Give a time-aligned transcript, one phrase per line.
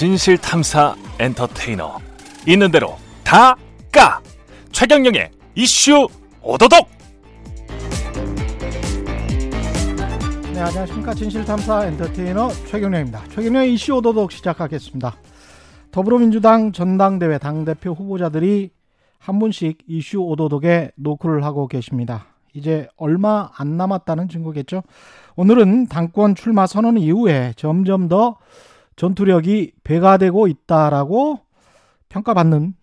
[0.00, 1.98] 진실 탐사 엔터테이너
[2.48, 3.54] 있는 대로 다
[3.92, 4.22] 까
[4.72, 6.08] 최경영의 이슈
[6.40, 6.88] 오도독
[10.54, 11.12] 네, 안녕하십니까.
[11.12, 13.24] 진실 탐사 엔터테이너 최경영입니다.
[13.28, 15.16] 최경영의 이슈 오도독 시작하겠습니다.
[15.90, 18.70] 더불어민주당 전당대회 당대표 후보자들이
[19.18, 22.24] 한 분씩 이슈 오도독에 노크를 하고 계십니다.
[22.54, 24.82] 이제 얼마 안 남았다는 증거겠죠.
[25.36, 28.38] 오늘은 당권 출마 선언 이후에 점점 더
[29.04, 31.40] 전투력이 배가 되고 있다라고
[32.10, 32.74] 평가받는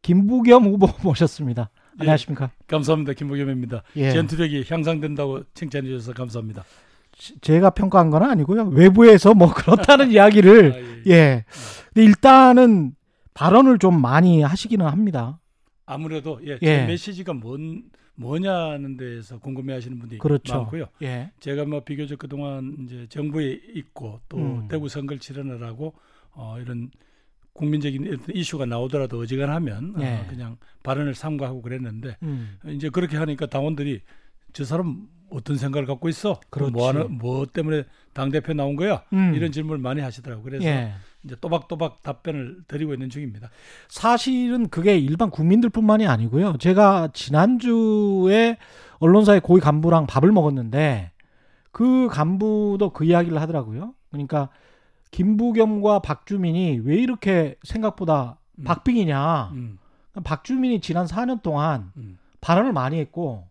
[0.00, 1.68] 김부겸 후보 모셨습니다.
[1.98, 2.50] 안녕하십니까?
[2.66, 3.12] 감사합니다.
[3.12, 3.82] 김부겸입니다.
[3.96, 4.12] 예.
[4.12, 6.64] 전투력이 향상된다고 칭찬해 주셔서 감사합니다.
[7.14, 8.68] 시- 제가 평가한 건 아니고요.
[8.68, 11.12] 외부에서 뭐 그렇다는 이야기를 아, 예.
[11.12, 11.44] 예.
[11.92, 12.94] 근데 일단은
[13.34, 15.38] 발언을 좀 많이 하시기는 합니다.
[15.84, 16.66] 아무래도 예, 예.
[16.66, 17.82] 제 메시지가 뭔
[18.14, 20.54] 뭐냐는 데에서 궁금해하시는 분들이 그렇죠.
[20.54, 20.86] 많고요.
[21.02, 21.30] 예.
[21.40, 24.68] 제가 뭐 비교적 그동안 이제 정부에 있고 또 음.
[24.68, 25.94] 대구 선거를 치르느라고
[26.32, 26.90] 어, 이런
[27.54, 30.16] 국민적인 이슈가 나오더라도 어지간하면 예.
[30.16, 32.58] 어, 그냥 발언을 삼가하고 그랬는데 음.
[32.66, 34.00] 이제 그렇게 하니까 당원들이
[34.52, 36.38] 저 사람 어떤 생각을 갖고 있어?
[36.50, 36.72] 그렇지.
[36.72, 39.02] 뭐 하는 뭐 때문에 당 대표 나온 거야?
[39.12, 39.34] 음.
[39.34, 40.44] 이런 질문을 많이 하시더라고요.
[40.44, 40.92] 그래서 예.
[41.24, 43.50] 이제 또박또박 답변을 드리고 있는 중입니다.
[43.88, 46.58] 사실은 그게 일반 국민들뿐만이 아니고요.
[46.58, 48.58] 제가 지난주에
[48.98, 51.12] 언론사의 고위 간부랑 밥을 먹었는데
[51.70, 53.94] 그 간부도 그 이야기를 하더라고요.
[54.10, 54.50] 그러니까
[55.10, 58.64] 김부겸과 박주민이 왜 이렇게 생각보다 음.
[58.64, 59.50] 박빙이냐.
[59.52, 59.78] 음,
[60.24, 62.18] 박주민이 지난 4년 동안 음.
[62.40, 63.46] 발언을 많이 했고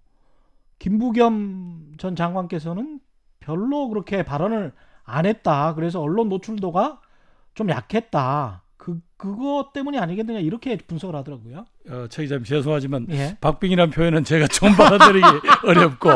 [0.80, 3.00] 김부겸 전 장관께서는
[3.40, 5.74] 별로 그렇게 발언을 안 했다.
[5.76, 7.00] 그래서 언론 노출도가
[7.62, 8.64] 좀 약했다.
[8.76, 11.66] 그 그것 때문이 아니겠느냐 이렇게 분석을 하더라고요.
[11.90, 13.38] 어, 최 기자님 죄송하지만 예.
[13.40, 15.26] 박빙이라는 표현은 제가 좀 받아들이기
[15.68, 16.10] 어렵고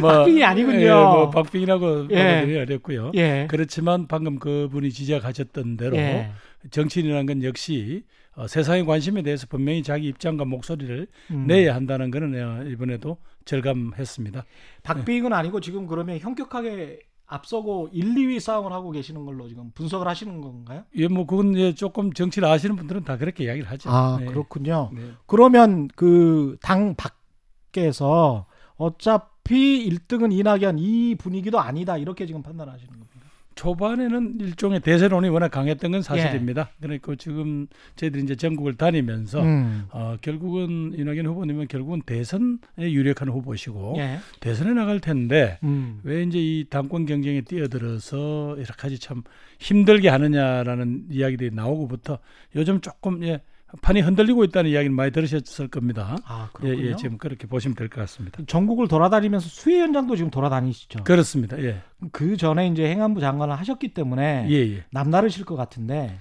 [0.00, 0.80] 뭐, 박빙이 아니군요.
[0.80, 2.16] 예, 뭐 박빙이라고 예.
[2.16, 3.12] 받아들이기 어렵고요.
[3.14, 3.46] 예.
[3.48, 6.32] 그렇지만 방금 그분이 지적하셨던 대로 예.
[6.72, 8.02] 정치인이라는 건 역시
[8.34, 11.46] 어, 세상의 관심에 대해서 분명히 자기 입장과 목소리를 음.
[11.46, 14.44] 내야 한다는 것은 어, 이번에도 절감했습니다.
[14.82, 20.40] 박빙은 아니고 지금 그러면 현격하게 앞서고 1, 2위 싸움을 하고 계시는 걸로 지금 분석을 하시는
[20.40, 20.84] 건가요?
[20.96, 23.90] 예, 뭐 그건 이제 조금 정치를 아시는 분들은 다 그렇게 이야기를 하죠.
[23.90, 24.26] 아 네.
[24.26, 24.90] 그렇군요.
[24.92, 25.12] 네.
[25.26, 28.46] 그러면 그 당 밖에서
[28.76, 33.21] 어차피 1등은 이낙연 이 분위기도 아니다 이렇게 지금 판단하시는 겁니다.
[33.54, 36.70] 초반에는 일종의 대세론이 워낙 강했던 건 사실입니다.
[36.80, 39.86] 그러니까 지금 저희들이 이제 전국을 다니면서 음.
[39.90, 44.18] 어, 결국은 이낙연 후보님은 결국은 대선에 유력한 후보시고 예.
[44.40, 46.00] 대선에 나갈 텐데 음.
[46.02, 49.22] 왜 이제 이 당권 경쟁에 뛰어들어서 이렇게 까지 참
[49.58, 52.18] 힘들게 하느냐라는 이야기들이 나오고부터
[52.56, 53.42] 요즘 조금 예,
[53.80, 56.16] 판이 흔들리고 있다는 이야기는 많이 들으셨을 겁니다.
[56.26, 56.88] 아 예, 그렇군요.
[56.90, 58.42] 예, 지금 그렇게 보시면 될 것 같습니다.
[58.46, 61.04] 전국을 돌아다니면서 수해 현장도 지금 돌아다니시죠.
[61.04, 61.58] 그렇습니다.
[61.62, 64.84] 예, 그 전에 이제 행안부 장관을 하셨기 때문에 예, 예.
[64.90, 66.18] 남다르실 것 같은데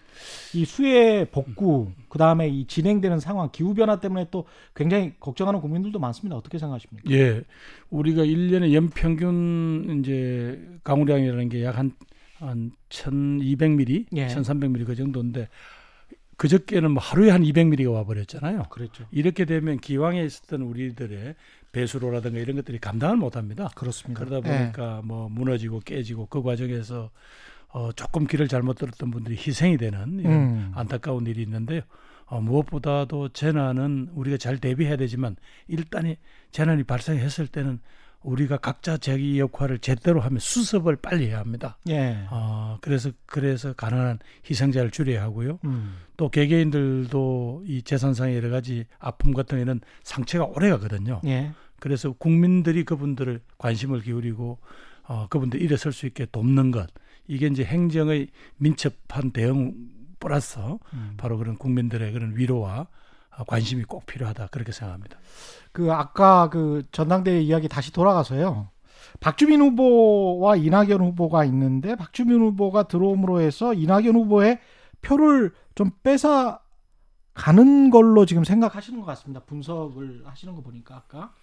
[0.53, 4.45] 이 수해 복구 그 다음에 이 진행되는 상황 기후 변화 때문에 또
[4.75, 6.37] 굉장히 걱정하는 국민들도 많습니다.
[6.37, 7.11] 어떻게 생각하십니까?
[7.11, 7.43] 예,
[7.89, 11.91] 우리가 1년에 연평균 이제 강우량이라는 게 약 한
[12.41, 14.27] 한 1,200mm, 예.
[14.27, 15.47] 1,300mm 그 정도인데
[16.41, 18.63] 그저께는 뭐 하루에 한 200mm가 와 버렸잖아요.
[18.71, 19.05] 그렇죠.
[19.11, 21.35] 이렇게 되면 기왕에 있었던 우리들의
[21.71, 23.69] 배수로라든가 이런 것들이 감당을 못 합니다.
[23.75, 24.25] 그렇습니다.
[24.25, 24.57] 그러다 예.
[24.57, 27.11] 보니까 뭐 무너지고 깨지고 그 과정에서
[27.67, 30.71] 어, 조금 길을 잘못 들었던 분들이 희생이 되는 이런 음.
[30.73, 31.81] 안타까운 일이 있는데요.
[32.25, 35.35] 어, 무엇보다도 재난은 우리가 잘 대비해야 되지만
[35.67, 36.17] 일단이
[36.49, 37.79] 재난이 발생했을 때는
[38.23, 41.77] 우리가 각자 자기 역할을 제대로 하면 수습을 빨리 해야 합니다.
[41.89, 42.25] 예.
[42.29, 45.59] 어, 그래서 그래서 가난한 희생자를 줄여야 하고요.
[45.65, 45.95] 음.
[46.17, 51.21] 또 개개인들도 이 재산상의 여러 가지 아픔 같은 경우에는 상처가 오래 가거든요.
[51.25, 51.51] 예.
[51.79, 54.59] 그래서 국민들이 그분들을 관심을 기울이고
[55.03, 56.87] 어, 그분들 일어설 수 있게 돕는 것
[57.27, 58.27] 이게 이제 행정의
[58.57, 59.73] 민첩한 대응
[60.19, 60.59] 플러스
[60.93, 61.13] 음.
[61.17, 62.87] 바로 그런 국민들의 그런 위로와 어,
[63.47, 65.17] 관심이 꼭 필요하다 그렇게 생각합니다.
[65.71, 68.69] 그 아까 그 전당대회 이야기 다시 돌아가서요.
[69.19, 74.59] 박주민 후보와 이낙연 후보가 있는데 박주민 후보가 들어옴으로 해서 이낙연 후보의
[75.01, 76.59] 표를 좀 뺏어
[77.41, 79.39] 가는 걸로 지금 생각하시는 것 같습니다.
[79.39, 81.33] 분석을 하시는 거 보니까 아까.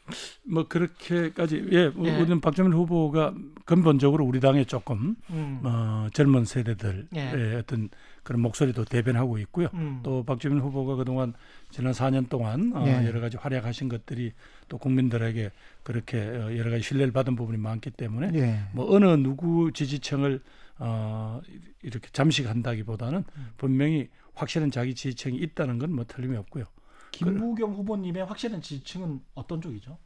[0.45, 1.87] 뭐 그렇게까지 예, 예.
[1.87, 3.35] 우리는 박정민 후보가
[3.65, 5.61] 근본적으로 우리 당에 조금 음.
[5.65, 7.57] 어, 젊은 세대들의 예.
[7.57, 7.89] 어떤
[8.23, 9.71] 그런 목소리도 대변하고 있고요.
[9.75, 9.99] 음.
[10.05, 11.35] 또 박주민 후보가 그동안
[11.73, 13.05] 지난 4년 동안 어, 예.
[13.05, 14.35] 여러 가지 활약하신 것들이
[14.69, 15.51] 또 국민들에게
[15.83, 18.61] 그렇게 어, 여러 가지 신뢰를 받은 부분이 많기 때문에 예.
[18.73, 20.43] 뭐 어느 누구 지지층을
[20.79, 21.41] 어,
[21.83, 23.49] 이렇게 잠식한다기보다는 음.
[23.57, 26.65] 분명히 확실한 자기 지지층이 있다는 건 뭐 틀림이 없고요.
[27.13, 29.99] 김부겸 후보님의 확실한 지지층은 어떤 쪽이죠?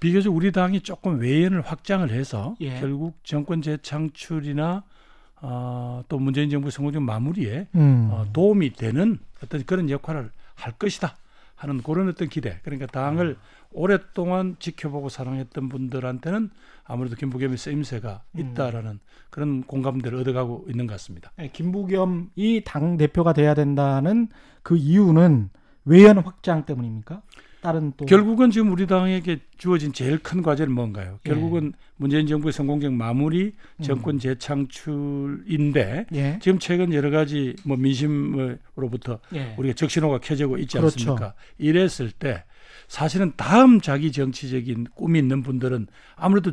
[0.00, 2.80] 비교적 우리 당이 조금 외연을 확장을 해서 예.
[2.80, 4.84] 결국 정권 재창출이나
[5.40, 8.08] 어, 또 문재인 정부 성공적 마무리에 음.
[8.10, 11.16] 어, 도움이 되는 어떤 그런 역할을 할 것이다
[11.58, 12.60] 하는 그런 어떤 기대.
[12.62, 13.36] 그러니까 당을
[13.72, 16.50] 오랫동안 지켜보고 사랑했던 분들한테는
[16.84, 18.40] 아무래도 김부겸의 쓰임새가 음.
[18.40, 21.32] 있다라는 그런 공감대를 얻어가고 있는 것 같습니다.
[21.36, 24.28] 네, 김부겸이 당 대표가 돼야 된다는
[24.62, 25.50] 그 이유는
[25.84, 27.22] 외연 확장 때문입니까?
[27.60, 31.18] 다른 또 결국은 지금 우리 당에게 주어진 제일 큰 과제는 뭔가요?
[31.26, 31.30] 예.
[31.30, 33.82] 결국은 문재인 정부의 성공적 마무리, 음.
[33.82, 36.38] 정권 재창출인데 예.
[36.40, 39.54] 지금 최근 여러 가지 뭐 민심으로부터 예.
[39.58, 40.94] 우리가 적신호가 켜지고 있지 그렇죠.
[41.12, 41.34] 않습니까?
[41.58, 42.44] 이랬을 때
[42.86, 46.52] 사실은 다음 자기 정치적인 꿈이 있는 분들은 아무래도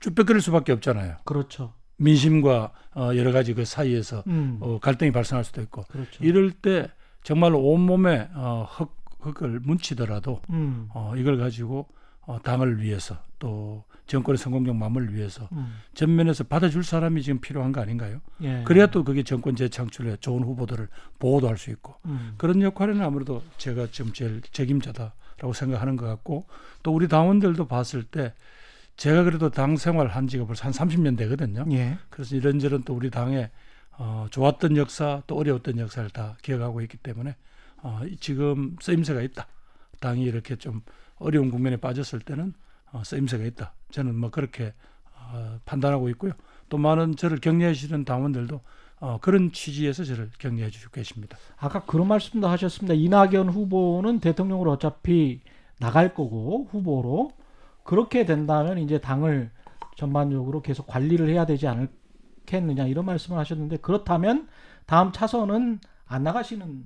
[0.00, 1.16] 쭈뼛거릴 수밖에 없잖아요.
[1.24, 1.74] 그렇죠.
[1.96, 4.58] 민심과 어, 여러 가지 그 사이에서 음.
[4.60, 6.22] 어, 갈등이 발생할 수도 있고 그렇죠.
[6.22, 6.88] 이럴 때
[7.22, 10.88] 정말로 온몸에 어, 흙, 흙을 뭉치더라도 음.
[10.94, 11.88] 어, 이걸 가지고
[12.22, 15.76] 어, 당을 위해서 또 정권의 성공적 마무리를 위해서 음.
[15.94, 18.20] 전면에서 받아줄 사람이 지금 필요한 거 아닌가요?
[18.42, 18.62] 예.
[18.64, 20.88] 그래야 또 그게 정권 재창출에 좋은 후보들을
[21.18, 22.34] 보호도 할 수 있고 음.
[22.36, 26.46] 그런 역할에는 아무래도 제가 지금 제일 책임자다라고 생각하는 것 같고
[26.82, 28.34] 또 우리 당원들도 봤을 때
[28.96, 31.64] 제가 그래도 당 생활 한 지가 벌써 한 30년 되거든요.
[31.72, 31.96] 예.
[32.10, 33.50] 그래서 이런저런 또 우리 당의
[33.92, 37.36] 어, 좋았던 역사 또 어려웠던 역사를 다 기억하고 있기 때문에
[37.82, 39.46] 어, 이- 지금 쓰임새가 있다.
[40.00, 40.82] 당이 이렇게 좀
[41.16, 42.54] 어려운 국면에 빠졌을 때는
[42.92, 43.72] 어, 쓰임새가 있다.
[43.90, 44.72] 저는 뭐 그렇게
[45.14, 46.32] 어, 판단하고 있고요.
[46.68, 48.60] 또 많은 저를 격려해 주시는 당원들도
[49.00, 51.36] 어, 그런 취지에서 저를 격려해 주시고 계십니다.
[51.56, 52.94] 아까 그런 말씀도 하셨습니다.
[52.94, 55.40] 이낙연 후보는 대통령으로 어차피
[55.78, 57.32] 나갈 거고 후보로
[57.84, 59.50] 그렇게 된다면 이제 당을
[59.96, 64.48] 전반적으로 계속 관리를 해야 되지 않겠느냐 이런 말씀을 하셨는데 그렇다면
[64.86, 66.84] 다음 차선은 안 나가시는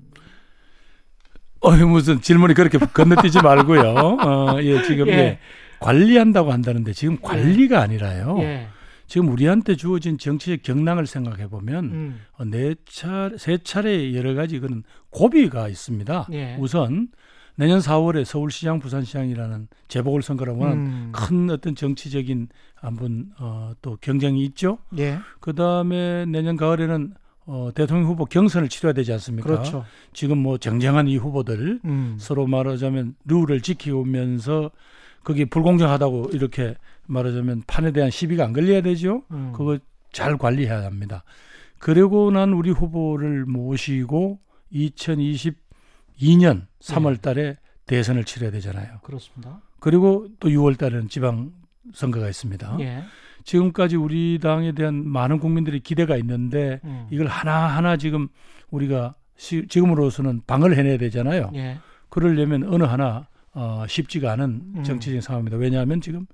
[1.62, 3.82] 어, 무슨 질문이 그렇게 건너뛰지 말고요.
[3.90, 5.12] 어, 예, 지금 예.
[5.12, 5.38] 예,
[5.78, 8.36] 관리한다고 한다는데 지금 관리가 아니라요.
[8.40, 8.68] 예.
[9.06, 12.20] 지금 우리한테 주어진 정치적 경랑을 생각해 보면 음.
[12.38, 16.28] 어, 네 차례, 세 차례 여러 가지 그런 고비가 있습니다.
[16.32, 16.56] 예.
[16.58, 17.08] 우선
[17.54, 21.12] 내년 4월에 서울시장, 부산시장이라는 재보궐 선거라고 하는 음.
[21.12, 24.78] 큰 어떤 정치적인 한번 어, 또 경쟁이 있죠.
[24.98, 25.18] 예.
[25.40, 27.12] 그 다음에 내년 가을에는
[27.46, 29.48] 어, 대통령 후보 경선을 치러야 되지 않습니까?
[29.48, 29.84] 그렇죠.
[30.12, 32.16] 지금 뭐 정쟁한 이 후보들 음.
[32.18, 34.70] 서로 말하자면 룰을 지키면서
[35.22, 39.22] 그게 불공정하다고 이렇게 말하자면 판에 대한 시비가 안 걸려야 되죠.
[39.30, 39.52] 음.
[39.54, 39.78] 그거
[40.12, 41.24] 잘 관리해야 합니다.
[41.78, 44.38] 그리고 난 우리 후보를 모시고
[44.72, 47.56] 2022년 3월 달에
[47.86, 48.98] 대선을 치러야 되잖아요.
[49.02, 49.60] 그렇습니다.
[49.80, 51.52] 그리고 또 6월 달에는 지방
[51.92, 52.76] 선거가 있습니다.
[52.80, 53.02] 예.
[53.44, 57.06] 지금까지 우리 당에 대한 많은 국민들의 기대가 있는데 음.
[57.10, 58.28] 이걸 하나하나 지금
[58.70, 61.50] 우리가 시- 지금으로서는 방을 해내야 되잖아요.
[61.54, 61.78] 예.
[62.08, 64.82] 그러려면 어느 하나 어, 쉽지가 않은 음.
[64.82, 65.56] 정치적인 상황입니다.
[65.56, 66.26] 왜냐하면 지금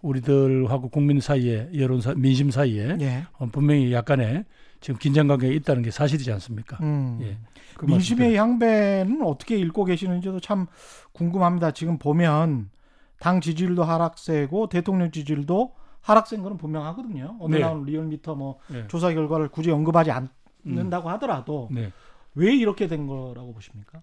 [0.00, 3.24] 우리들하고 국민 사이에 여론 사 민심 사이에 예.
[3.38, 4.44] 어, 분명히 약간의
[4.80, 6.78] 지금 긴장 관계가 있다는 게 사실이지 않습니까?
[6.82, 7.18] 음.
[7.22, 7.38] 예.
[7.76, 10.66] 그 민심의 향배는 어떻게 읽고 계시는지도 참
[11.12, 11.70] 궁금합니다.
[11.70, 12.70] 지금 보면
[13.18, 17.36] 당 지지율도 하락세고 대통령 지지율도 하락세인 거는 분명하거든요.
[17.40, 17.64] 오늘 네.
[17.64, 20.14] 나온 리얼미터 뭐 말씀- 조사 결과를 굳이 언급하지 예.
[20.14, 20.28] 음.
[20.66, 21.90] 않는다고 하더라도 네.
[22.34, 24.02] 왜 이렇게 된 거라고 보십니까?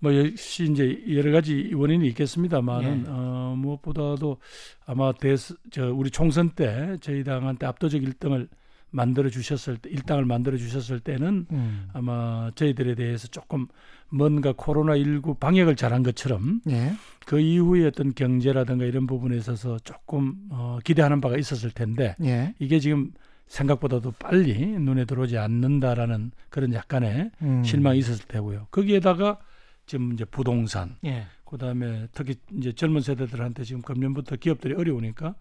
[0.00, 3.10] 뭐 역시 이제 여러 가지 원인이 있겠습니다만은 예.
[3.10, 4.38] 어, 무엇보다도
[4.86, 5.34] 아마 대,
[5.70, 8.48] 저 우리 총선 때 저희 당한테 압도적 1등을
[8.94, 11.88] 만들어 주셨을 때 일당을 만들어 주셨을 때는 음.
[11.92, 13.66] 아마 저희들에 대해서 조금
[14.08, 16.92] 뭔가 코로나 19 방역을 잘한 것처럼 예.
[17.26, 22.54] 그 이후에 어떤 경제라든가 이런 부분에 있어서 조금 어, 기대하는 바가 있었을 텐데 예.
[22.60, 23.10] 이게 지금
[23.48, 27.64] 생각보다도 빨리 눈에 들어오지 않는다라는 그런 약간의 음.
[27.64, 28.68] 실망이 있었을 테고요.
[28.70, 29.38] 거기에다가
[29.86, 31.26] 지금 이제 부동산, 예.
[31.44, 35.34] 그다음에 특히 이제 젊은 세대들한테 지금 금년부터 기업들이 어려우니까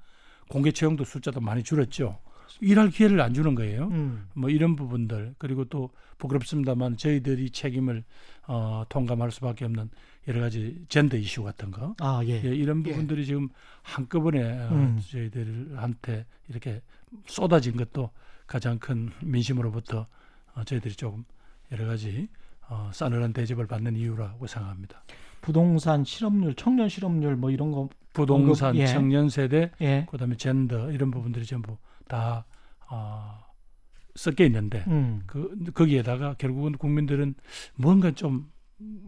[0.49, 2.17] 공개 채용도 숫자도 많이 줄었죠.
[2.61, 3.87] 일할 기회를 안 주는 거예요.
[3.87, 4.27] 음.
[4.33, 8.03] 뭐 이런 부분들 그리고 또 부끄럽습니다만 저희들이 책임을
[8.47, 9.89] 어, 통감할 수밖에 없는
[10.27, 12.41] 여러 가지 젠더 이슈 같은 거 아, 예.
[12.43, 12.91] 예, 이런 예.
[12.91, 13.49] 부분들이 지금
[13.81, 15.01] 한꺼번에 어, 음.
[15.09, 16.81] 저희들한테 이렇게
[17.25, 18.09] 쏟아진 것도
[18.47, 20.07] 가장 큰 민심으로부터
[20.55, 21.25] 어, 저희들이 조금
[21.71, 22.27] 여러 가지
[22.69, 25.03] 어, 싸늘한 대접을 받는 이유라고 생각합니다.
[25.41, 28.87] 부동산 실업률, 청년 실업률 뭐 이런 거 부동산, 언급, 예.
[28.87, 30.07] 청년 세대, 예.
[30.09, 32.45] 그다음에 젠더 이런 부분들이 전부 다
[32.89, 33.39] 어,
[34.15, 35.23] 섞여 있는데 음.
[35.25, 37.35] 그 거기에다가 결국은 국민들은
[37.75, 38.51] 뭔가 좀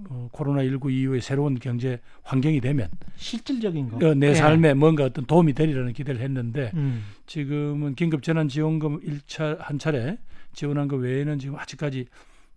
[0.10, 4.08] 어, 코로나 19 이후에 새로운 경제 환경이 되면 실질적인 거.
[4.08, 4.34] 어, 내 예.
[4.36, 7.04] 삶에 뭔가 어떤 도움이 되리라는 기대를 했는데 음.
[7.26, 10.18] 지금은 긴급 재난 지원금 1차 한 차례
[10.54, 12.06] 지원한 거 외에는 지금 아직까지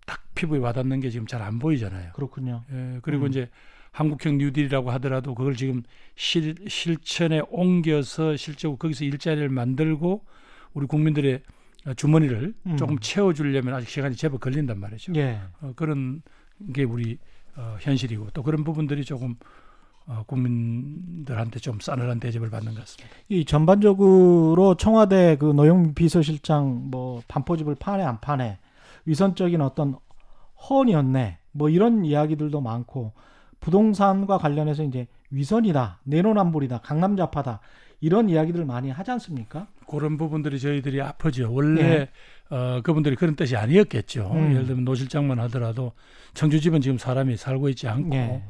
[0.07, 2.13] 딱 피부에 와닿는 게 지금 잘 안 보이잖아요.
[2.13, 2.63] 그렇군요.
[2.73, 3.29] 예, 그리고 음.
[3.31, 3.51] 이제
[3.93, 5.83] 한국형 뉴딜이라고 하더라도 그걸 지금
[6.17, 10.25] 실, 실천에 옮겨서 실제로 거기서 일자리를 만들고
[10.75, 11.43] 우리 국민들의
[11.87, 12.77] 어, 주머니를 음.
[12.77, 15.13] 조금 채워주려면 아직 시간이 제법 걸린단 말이죠.
[15.17, 15.41] 예.
[15.61, 16.23] 어, 그런
[16.73, 17.19] 게 우리
[17.57, 19.37] 어, 현실이고 또 그런 부분들이 조금
[20.07, 23.15] 어, 국민들한테 좀 싸늘한 대접을 받는 것 같습니다.
[23.29, 28.59] 이 전반적으로 청와대 그 노영 비서실장 뭐 반포집을 파네 안 파네
[29.05, 29.97] 위선적인 어떤
[30.69, 33.13] 헌이었네 뭐 이런 이야기들도 많고
[33.61, 37.61] 부동산과 관련해서 이제 위선이다 내로남불이다 강남자파다
[38.01, 39.67] 이런 이야기들 많이 하지 않습니까?
[39.89, 41.53] 그런 부분들이 저희들이 아프죠.
[41.53, 42.09] 원래 예.
[42.55, 44.31] 어, 그분들이 그런 뜻이 아니었겠죠.
[44.33, 44.53] 음.
[44.53, 45.93] 예를 들면 노실장만 하더라도
[46.35, 48.43] 청주 집은 지금 사람이 살고 있지 않고 예.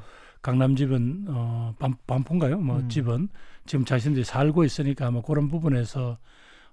[0.43, 2.59] 강남 집은 어, 반, 반포인가요?
[2.59, 2.89] 뭐 음.
[2.89, 3.29] 집은
[3.67, 6.19] 지금 자신들이 살고 있으니까 뭐 그런 부분에서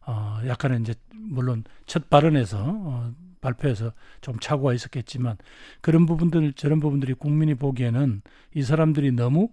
[0.05, 3.11] 어, 약간은 이제 물론 첫 발언에서 어,
[3.45, 5.37] 발표에서 좀 착오가 있었겠지만
[5.81, 8.21] 그런 부분들 저런 부분들이 국민이 보기에는
[8.55, 9.49] 이 사람들이 너무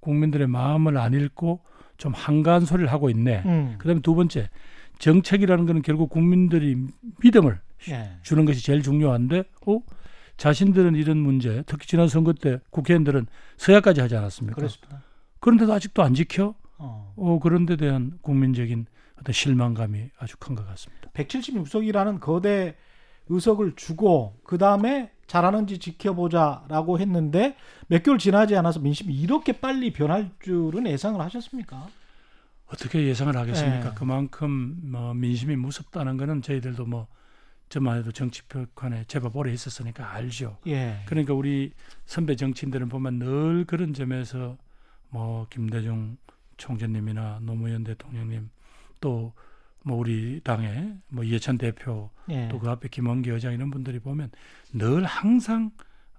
[0.00, 1.60] 국민들의 마음을 안 읽고
[1.96, 3.42] 좀 한가한 소리를 하고 있네.
[3.44, 3.74] 음.
[3.78, 4.48] 그다음에 두 번째
[4.98, 6.76] 정책이라는 것은 결국 국민들이
[7.22, 8.12] 믿음을 예.
[8.22, 9.80] 주는 것이 제일 중요한데 어
[10.36, 14.56] 자신들은 이런 문제 특히 지난 선거 때 국회의원들은 서야까지 하지 않았습니까?
[14.56, 15.02] 그렇습니다.
[15.40, 16.54] 그런데도 아직도 안 지켜?
[16.78, 17.12] 어.
[17.16, 18.86] 어 그런 데 대한 국민적인
[19.20, 21.08] 어떤 실망감이 아주 큰 것 같습니다.
[21.14, 22.74] 176석이라는 거대
[23.32, 30.30] 의석을 주고 그 다음에 잘하는지 지켜보자라고 했는데 몇 개월 지나지 않아서 민심이 이렇게 빨리 변할
[30.40, 31.88] 줄은 예상을 하셨습니까?
[32.66, 33.88] 어떻게 예상을 하겠습니까?
[33.88, 33.94] 예.
[33.94, 37.06] 그만큼 뭐 민심이 무섭다는 거는 저희들도 뭐
[37.68, 40.58] 저만 해도 정치표관에 제법 오래 있었으니까 알죠.
[40.66, 41.02] 예.
[41.06, 41.72] 그러니까 우리
[42.04, 44.58] 선배 정치인들은 보면 늘 그런 점에서
[45.08, 46.18] 뭐 김대중
[46.58, 48.50] 총재님이나 노무현 대통령님
[49.00, 49.32] 또
[49.84, 52.48] 뭐 우리 당의 뭐 이해찬 대표 예.
[52.48, 54.30] 또그 앞에 김원기 의장 이런 분들이 보면
[54.72, 55.70] 늘 항상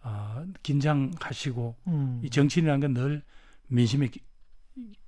[0.02, 2.22] 어, 긴장하시고 음.
[2.24, 3.22] 이 정치인이라는 건 늘
[3.68, 4.22] 민심의 기-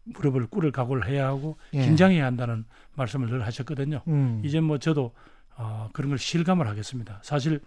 [0.05, 1.81] 무릎을 꿇을 각오를 해야 하고 예.
[1.83, 4.01] 긴장해야 한다는 말씀을 늘 하셨거든요.
[4.07, 4.41] 음.
[4.45, 5.13] 이제 뭐 저도
[5.57, 7.19] 어, 그런 걸 실감을 하겠습니다.
[7.24, 7.59] 사실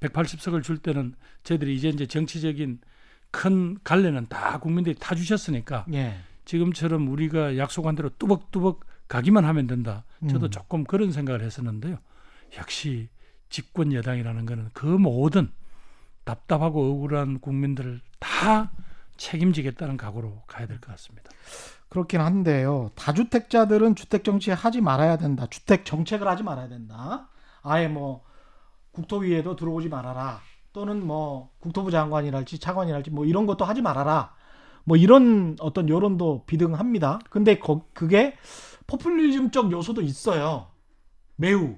[0.00, 2.80] 180석을 줄 때는 저희들이 이제 이제 정치적인
[3.30, 6.16] 큰 갈래는 다 국민들이 다 주셨으니까 예.
[6.44, 10.04] 지금처럼 우리가 약속한 대로 뚜벅뚜벅 가기만 하면 된다.
[10.28, 10.50] 저도 음.
[10.50, 11.98] 조금 그런 생각을 했었는데요.
[12.58, 13.08] 역시
[13.48, 15.50] 집권 여당이라는 거는 그 모든
[16.24, 18.72] 답답하고 억울한 국민들을 다
[19.16, 21.30] 책임지겠다는 각오로 가야 될 것 같습니다.
[21.88, 22.90] 그렇긴 한데요.
[22.96, 25.46] 다주택자들은 주택 정치 하지 말아야 된다.
[25.48, 27.28] 주택 정책을 하지 말아야 된다.
[27.62, 28.24] 아예 뭐
[28.92, 30.40] 국토위에도 들어오지 말아라.
[30.72, 34.34] 또는 뭐 국토부 장관이랄지 차관이랄지 뭐 이런 것도 하지 말아라.
[34.84, 37.18] 뭐 이런 어떤 여론도 비등합니다.
[37.30, 38.36] 근데 거- 그게
[38.86, 40.68] 포퓰리즘적 요소도 있어요.
[41.36, 41.76] 매우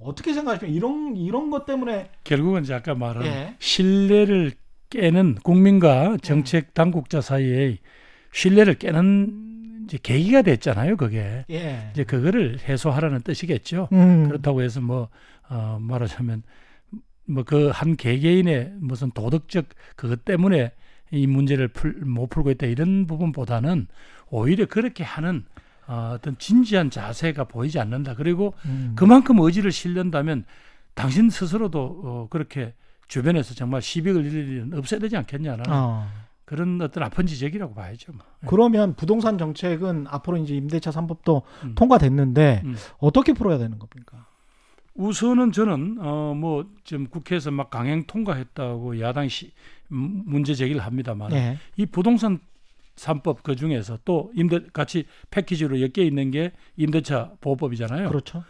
[0.00, 0.76] 어떻게 생각하십니까?
[0.76, 3.56] 이런 이런 것 때문에 결국은 이제 아까 말한 예.
[3.60, 4.52] 신뢰를
[4.90, 7.78] 깨는 국민과 정책 당국자 사이의
[8.32, 10.96] 신뢰를 깨는 이제 계기가 됐잖아요.
[10.96, 11.90] 그게 예.
[11.92, 13.88] 이제 그거를 해소하라는 뜻이겠죠.
[13.92, 14.28] 음.
[14.28, 15.08] 그렇다고 해서 뭐
[15.48, 16.42] 어, 말하자면
[17.26, 20.72] 뭐 그 한 개개인의 무슨 도덕적 그것 때문에
[21.12, 23.86] 이 문제를 풀, 못 풀고 있다 이런 부분보다는
[24.30, 25.44] 오히려 그렇게 하는
[25.86, 28.14] 어, 어떤 진지한 자세가 보이지 않는다.
[28.14, 28.92] 그리고 음.
[28.96, 30.44] 그만큼 의지를 실른다면
[30.94, 32.74] 당신 스스로도 어, 그렇게
[33.08, 36.06] 주변에서 정말 시비를 일일은 없어야 되지 않겠냐는 어.
[36.44, 38.12] 그런 어떤 아픈 지적이라고 봐야죠.
[38.12, 38.20] 뭐.
[38.46, 41.74] 그러면 부동산 정책은 앞으로 이제 임대차 3법도 음.
[41.74, 42.76] 통과됐는데 음.
[42.98, 44.26] 어떻게 풀어야 되는 겁니까?
[44.94, 49.52] 우선은 저는 어뭐 지금 국회에서 막 강행 통과했다고 야당이 시,
[49.90, 51.58] 음, 문제 제기를 합니다만 예.
[51.76, 52.40] 이 부동산
[53.02, 58.08] 3법 그 중에서 또 임대 같이 패키지로 엮여 있는 게 임대차 보호법이잖아요.
[58.08, 58.44] 그렇죠.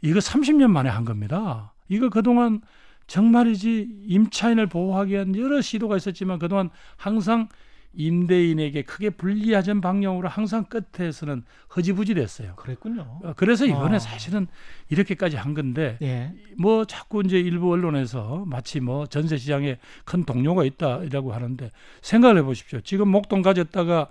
[0.00, 1.72] 이거 30년 만에 한 겁니다.
[1.88, 2.60] 이거 그동안
[3.06, 7.48] 정말이지 임차인을 보호하기 위한 여러 시도가 있었지만 그동안 항상
[7.96, 11.42] 임대인에게 크게 불리하던 방향으로 항상 끝에서는
[11.74, 12.54] 허지부지 됐어요.
[12.56, 13.20] 그랬군요.
[13.22, 13.98] 어, 그래서 이번에 아.
[13.98, 14.46] 사실은
[14.90, 16.32] 이렇게까지 한 건데 예.
[16.58, 21.70] 뭐 자꾸 이제 일부 언론에서 마치 뭐 전세 시장에 큰 동료가 있다라고 하는데
[22.02, 22.80] 생각을 해 보십시오.
[22.82, 24.08] 지금 목돈 가졌다가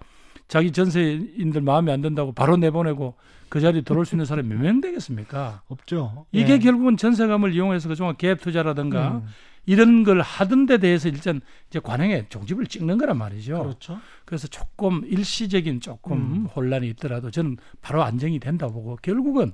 [0.48, 3.16] 자기 전세인들 마음에 안 든다고 바로 내보내고
[3.50, 5.62] 그 자리에 들어올 수 있는 사람이 몇 명 되겠습니까?
[5.68, 6.26] 없죠.
[6.32, 6.60] 이게 예.
[6.60, 9.28] 결국은 전세감을 이용해서 그동안 갭 투자라든가 음,
[9.66, 13.60] 이런 걸 하던 데 대해서 일단 이제 관행에 종집을 찍는 거란 말이죠.
[13.64, 14.00] 그렇죠.
[14.26, 16.46] 그래서 조금 일시적인 조금 음.
[16.46, 19.54] 혼란이 있더라도 저는 바로 안정이 된다고 보고 결국은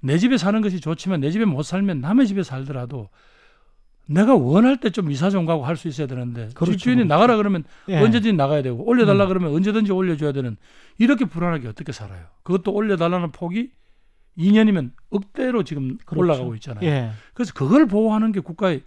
[0.00, 3.08] 내 집에 사는 것이 좋지만 내 집에 못 살면 남의 집에 살더라도
[4.06, 7.08] 내가 원할 때 좀 이사 좀 가고 할 수 있어야 되는데 그렇죠, 집주인이 그렇죠.
[7.14, 7.98] 나가라 그러면 예.
[7.98, 9.28] 언제든지 나가야 되고 올려달라 음.
[9.28, 10.56] 그러면 언제든지 올려줘야 되는
[10.98, 12.26] 이렇게 불안하게 어떻게 살아요?
[12.42, 13.70] 그것도 올려달라는 폭이
[14.36, 16.20] 2년이면 억대로 지금 그렇죠.
[16.20, 16.84] 올라가고 있잖아요.
[16.84, 17.10] 예.
[17.34, 18.82] 그래서 그걸 보호하는 게 국가의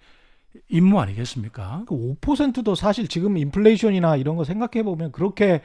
[0.70, 1.84] 임무 아니겠습니까?
[1.88, 5.62] 그 5%도 사실 지금 인플레이션이나 이런 거 생각해 보면 그렇게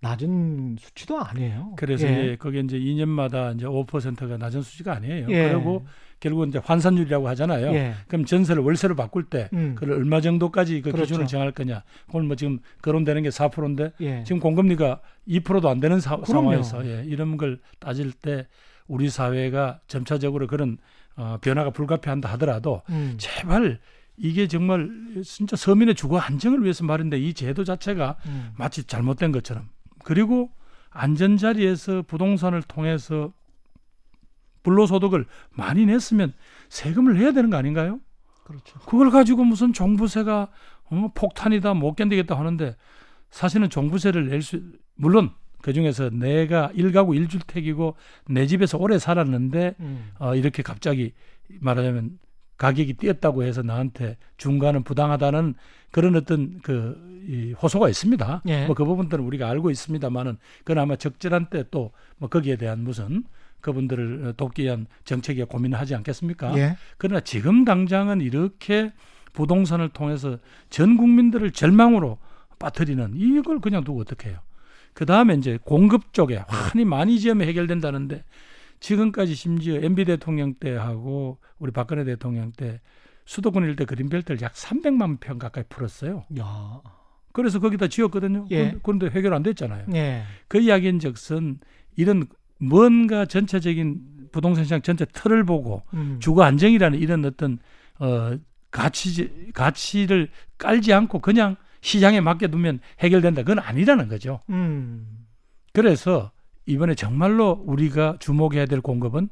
[0.00, 1.74] 낮은 수치도 아니에요.
[1.76, 2.12] 그래서 예.
[2.12, 5.26] 이제 그게 이제 2년마다 이제 5%가 낮은 수치가 아니에요.
[5.30, 5.52] 예.
[5.52, 5.86] 그리고
[6.18, 7.72] 결국은 이제 환산율이라고 하잖아요.
[7.74, 7.94] 예.
[8.08, 9.74] 그럼 전세를 월세로 바꿀 때 음.
[9.76, 11.04] 그걸 얼마 정도까지 그 그렇죠.
[11.04, 11.82] 기준을 정할 거냐.
[12.06, 14.24] 그걸 뭐 지금 거론되는 게 4%인데 예.
[14.24, 16.20] 지금 공금리가 2%도 안 되는 사.
[16.24, 18.46] 상황에서 예, 이런 걸 따질 때
[18.88, 20.78] 우리 사회가 점차적으로 그런
[21.16, 23.14] 어, 변화가 불가피한다 하더라도 음.
[23.18, 23.78] 제발
[24.16, 24.90] 이게 정말
[25.24, 28.52] 진짜 서민의 주거 안정을 위해서 말인데 이 제도 자체가 음.
[28.56, 29.68] 마치 잘못된 것처럼
[30.04, 30.50] 그리고
[30.90, 33.32] 안전 자리에서 부동산을 통해서
[34.62, 36.34] 불로소득을 많이 냈으면
[36.68, 38.00] 세금을 내야 되는 거 아닌가요?
[38.44, 38.78] 그렇죠.
[38.80, 40.48] 그걸 가지고 무슨 종부세가
[40.90, 42.76] 어, 폭탄이다 못 견디겠다 하는데
[43.30, 44.60] 사실은 종부세를 낼 수
[44.94, 45.30] 물론
[45.62, 47.96] 그 중에서 내가 일가구 일주택이고
[48.28, 50.10] 내 집에서 오래 살았는데 음.
[50.18, 51.12] 어, 이렇게 갑자기
[51.60, 52.18] 말하자면
[52.56, 55.54] 가격이 뛰었다고 해서 나한테 중간은 부당하다는
[55.90, 58.42] 그런 어떤 그 이 호소가 있습니다.
[58.48, 58.66] 예.
[58.66, 63.24] 뭐그 부분들은 우리가 알고 있습니다만은 그건 아마 적절한 때 또 뭐 거기에 대한 무슨
[63.60, 66.56] 그분들을 돕기 위한 정책에 고민을 하지 않겠습니까?
[66.58, 66.76] 예.
[66.98, 68.92] 그러나 지금 당장은 이렇게
[69.34, 72.18] 부동산을 통해서 전 국민들을 절망으로
[72.58, 74.38] 빠뜨리는 이걸 그냥 두고 어떻게 해요?
[74.92, 78.24] 그 다음에 이제 공급 쪽에 환히 많이 지으면 해결된다는데
[78.82, 82.80] 지금까지 심지어 MB 대통령 때하고 우리 박근혜 대통령 때
[83.24, 86.24] 수도권 일대 그린벨트를 약 300만 평 가까이 풀었어요.
[86.40, 86.80] 야.
[87.32, 88.46] 그래서 거기다 지었거든요.
[88.50, 88.76] 예.
[88.82, 89.86] 그런데 해결 안 됐잖아요.
[89.94, 90.24] 예.
[90.48, 91.60] 그 이야기인즉슨
[91.96, 92.26] 이런
[92.58, 96.18] 뭔가 전체적인 부동산 시장 전체 틀을 보고 음.
[96.20, 97.58] 주거 안정이라는 이런 어떤
[98.00, 98.36] 어
[98.70, 103.42] 가치 가치를 깔지 않고 그냥 시장에 맡겨 두면 해결된다.
[103.42, 104.40] 그건 아니라는 거죠.
[104.50, 105.26] 음.
[105.72, 106.32] 그래서
[106.66, 109.28] 이번에 정말로 우리가 주목해야 될 공급은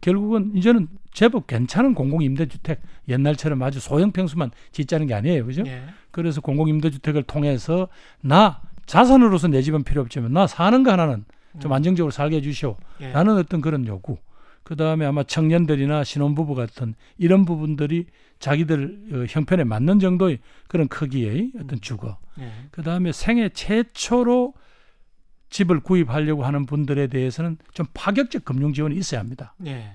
[0.00, 5.62] 결국은 이제는 제법 괜찮은 공공임대주택 옛날처럼 아주 소형 평수만 짓자는 게 아니에요, 그죠?
[5.66, 5.84] 예.
[6.10, 7.88] 그래서 공공임대주택을 통해서
[8.20, 11.24] 나 자산으로서 내 집은 필요 없지만 나 사는 거 하나는
[11.60, 11.74] 좀 음.
[11.74, 12.76] 안정적으로 살게 해주시오.
[13.00, 13.12] 예.
[13.12, 14.18] 라는 어떤 그런 요구.
[14.64, 18.06] 그 다음에 아마 청년들이나 신혼부부 같은 이런 부분들이
[18.38, 22.18] 자기들 어, 형편에 맞는 정도의 그런 크기의 어떤 주거.
[22.40, 22.50] 예.
[22.70, 24.54] 그 다음에 생애 최초로
[25.52, 29.54] 집을 구입하려고 하는 분들에 대해서는 좀 파격적 금융 지원이 있어야 합니다.
[29.66, 29.92] 예.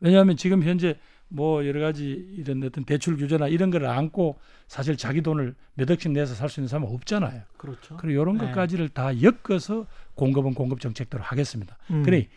[0.00, 5.22] 왜냐하면 지금 현재 뭐 여러 가지 이런 어떤 대출 규제나 이런 걸 안고 사실 자기
[5.22, 7.42] 돈을 몇 억씩 내서 살 수 있는 사람은 없잖아요.
[7.56, 7.96] 그렇죠.
[7.96, 8.46] 그리고 이런 네.
[8.46, 11.76] 것까지를 다 엮어서 공급은 공급 정책대로 하겠습니다.
[11.90, 12.02] 음.
[12.02, 12.28] 그래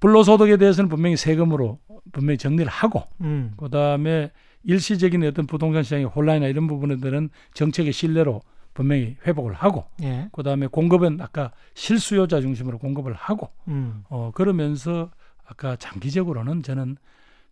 [0.00, 1.80] 불로소득에 대해서는 분명히 세금으로
[2.12, 3.54] 분명히 정리를 하고 음.
[3.56, 4.30] 그다음에
[4.64, 8.42] 일시적인 어떤 부동산 시장의 혼란이나 이런 부분들은 정책의 신뢰로
[8.76, 10.28] 분명히 회복을 하고 예.
[10.32, 14.04] 그다음에 공급은 아까 실수요자 중심으로 공급을 하고 음.
[14.10, 15.10] 어 그러면서
[15.46, 16.98] 아까 장기적으로는 저는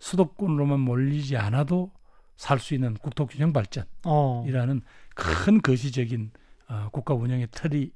[0.00, 1.90] 수도권으로만 몰리지 않아도
[2.36, 4.80] 살 수 있는 국토균형 발전이라는 어.
[5.14, 6.30] 큰 거시적인
[6.68, 7.90] 어, 국가 운영의 틀이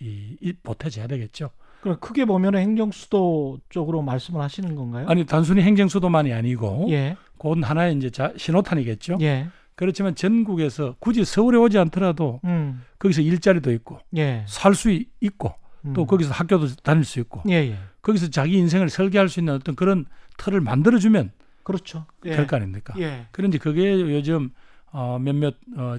[0.00, 1.50] 이, 이 보태져야 되겠죠.
[1.82, 5.06] 그럼 크게 보면 행정 수도 쪽으로 말씀을 하시는 건가요?
[5.08, 7.16] 아니 단순히 행정 수도만이 아니고 예.
[7.36, 9.18] 그건 하나의 이제 자, 신호탄이겠죠.
[9.20, 9.48] 예.
[9.80, 12.82] 그렇지만 전국에서 굳이 서울에 오지 않더라도 음.
[12.98, 14.44] 거기서 일자리도 있고 예.
[14.46, 14.90] 살수
[15.22, 15.54] 있고
[15.94, 16.06] 또 음.
[16.06, 17.78] 거기서 학교도 다닐 수 있고 예, 예.
[18.02, 20.04] 거기서 자기 인생을 설계할 수 있는 어떤 그런
[20.36, 22.04] 틀을 만들어주면 그렇죠.
[22.26, 22.36] 예.
[22.36, 22.92] 될거 아닙니까?
[22.98, 23.26] 예.
[23.30, 24.50] 그런지 그게 요즘
[24.92, 25.96] 어, 몇몇 어,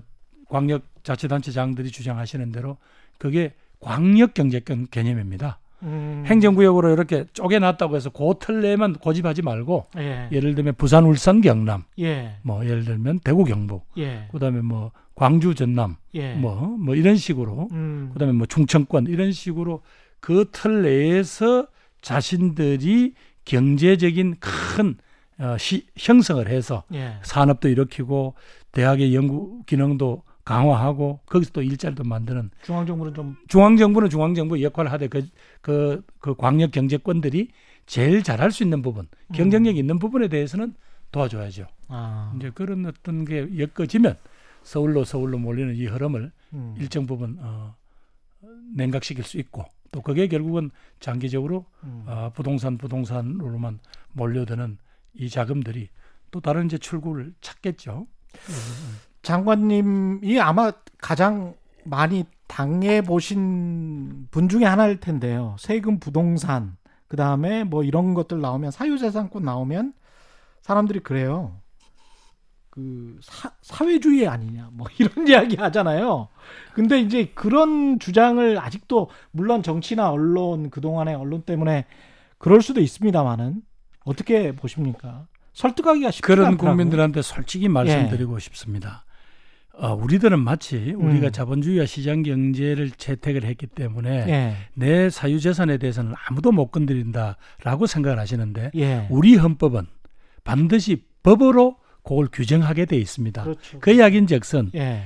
[0.47, 2.77] 광역 자치단체장들이 주장하시는 대로
[3.17, 5.57] 그게 광역 경제권 개념입니다.
[5.83, 6.23] 음.
[6.27, 10.27] 행정구역으로 이렇게 쪼개놨다고 해서 그틀 내만 고집하지 말고 예.
[10.31, 12.37] 예를 들면 부산, 울산, 경남, 예.
[12.43, 14.27] 뭐 예를 들면 대구, 경북, 예.
[14.31, 16.35] 그다음에 뭐 광주, 전남, 예.
[16.35, 18.09] 뭐뭐 이런 식으로 음.
[18.13, 19.81] 그다음에 뭐 충청권 이런 식으로
[20.19, 21.67] 그 틀 내에서
[22.01, 23.13] 자신들이
[23.45, 24.95] 경제적인 큰
[25.39, 27.15] 어, 시, 형성을 해서 예.
[27.23, 28.35] 산업도 일으키고
[28.71, 34.61] 대학의 연구 기능도 강화하고 거기서 또 일자리도 만드는 중앙 정부는 좀 중앙 정부는 중앙 정부
[34.61, 35.27] 역할을 하되 그,
[35.61, 37.49] 그, 그 광역 경제권들이
[37.85, 40.73] 제일 잘할 수 있는 부분, 경쟁력 있는 부분에 대해서는
[41.11, 41.67] 도와줘야죠.
[41.87, 42.33] 아.
[42.35, 44.17] 이제 그런 어떤 게 엮어지면
[44.63, 46.75] 서울로 서울로 몰리는 이 흐름을 음.
[46.77, 47.75] 일정 부분 어,
[48.75, 52.03] 냉각시킬 수 있고 또 그게 결국은 장기적으로 음.
[52.07, 53.79] 어, 부동산 부동산으로만
[54.13, 54.77] 몰려드는
[55.15, 55.89] 이 자금들이
[56.29, 58.07] 또 다른 이제 출구를 찾겠죠.
[59.21, 65.55] 장관님이 아마 가장 많이 당해 보신 분 중에 하나일 텐데요.
[65.59, 66.75] 세금 부동산
[67.07, 69.93] 그 다음에 뭐 이런 것들 나오면 사유재산권 나오면
[70.61, 71.57] 사람들이 그래요.
[72.69, 76.29] 그 사, 사회주의 아니냐 뭐 이런 이야기 하잖아요.
[76.73, 81.85] 근데 이제 그런 주장을 아직도 물론 정치나 언론 그동안의 언론 때문에
[82.37, 83.61] 그럴 수도 있습니다만은
[84.03, 85.27] 어떻게 보십니까?
[85.53, 86.69] 설득하기가 쉽지 그런 않더라고요.
[86.71, 89.03] 국민들한테 솔직히 말씀드리고 싶습니다.
[89.73, 91.31] 어, 우리들은 마치 우리가 음.
[91.31, 94.55] 자본주의와 시장 경제를 채택을 했기 때문에 예.
[94.73, 99.07] 내 사유 재산에 대해서는 아무도 못 건드린다라고 생각을 하시는데 예.
[99.09, 99.87] 우리 헌법은
[100.43, 103.43] 반드시 법으로 그걸 규정하게 돼 있습니다.
[103.43, 103.79] 그렇죠.
[103.79, 105.03] 그 이야기인즉슨 예.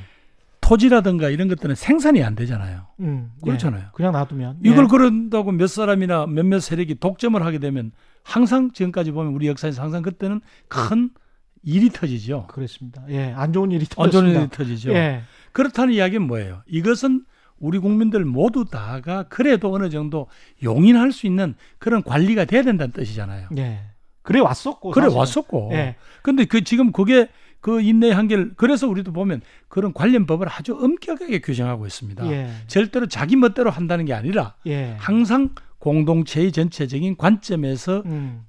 [0.61, 2.87] 토지라든가 이런 것들은 생산이 안 되잖아요.
[3.01, 3.31] 음.
[3.37, 3.49] 예.
[3.49, 3.89] 그렇잖아요.
[3.93, 4.87] 그냥 놔두면 이걸 예.
[4.87, 7.91] 그런다고 몇 사람이나 몇몇 세력이 독점을 하게 되면
[8.23, 11.11] 항상 지금까지 보면 우리 역사에서 항상 그때는 큰
[11.65, 12.45] 일이 터지죠.
[12.47, 13.03] 그렇습니다.
[13.09, 13.33] 예.
[13.35, 14.39] 안 좋은 일이 안 좋은 터졌습니다.
[14.39, 14.93] 일이 터지죠.
[14.93, 15.23] 예.
[15.51, 16.61] 그렇다는 이야기는 뭐예요?
[16.67, 17.25] 이것은
[17.59, 20.27] 우리 국민들 모두 다가 그래도 어느 정도
[20.63, 23.49] 용인할 수 있는 그런 관리가 돼야 된다는 뜻이잖아요.
[23.57, 23.79] 예.
[24.21, 25.19] 그래 왔었고 그래 사실은.
[25.19, 25.69] 왔었고.
[25.73, 25.95] 예.
[26.21, 27.29] 근데 그 지금 그게
[27.61, 32.31] 그 인내의 한계를 그래서 우리도 보면 그런 관련 법을 아주 엄격하게 규정하고 있습니다.
[32.31, 32.49] 예.
[32.67, 34.95] 절대로 자기 멋대로 한다는 게 아니라 예.
[34.99, 38.43] 항상 공동체의 전체적인 관점에서 음.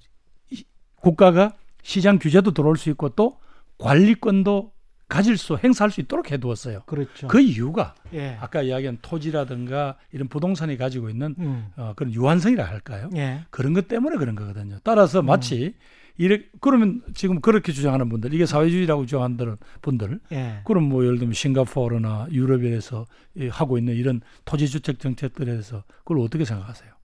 [0.97, 1.55] 국가가
[1.87, 3.39] 시장 규제도 들어올 수 있고 또
[3.79, 4.73] 관리권도
[5.09, 6.83] 가질 수 행사할 수 있도록 해두었어요.
[6.85, 7.29] 그렇죠.
[7.29, 8.37] 그 이유가 예.
[8.41, 11.69] 아까 이야기한 토지라든가 이런 부동산이 가지고 있는 음.
[11.77, 13.09] 어, 그런 유한성이라 할까요?
[13.15, 13.43] 예.
[13.51, 14.79] 그런 것 때문에 그런 거거든요.
[14.83, 15.75] 따라서 마치
[16.17, 20.63] 이래 그러면 지금 그렇게 주장하는 분들 이게 사회주의라고 주장하는 분들 예.
[20.65, 26.19] 그럼 뭐 예를 들면 싱가포르나 유럽에서 이 하고 있는 이런 토지 주택 정책들에 대해서 그걸
[26.19, 26.96] 어떻게 생각하세요?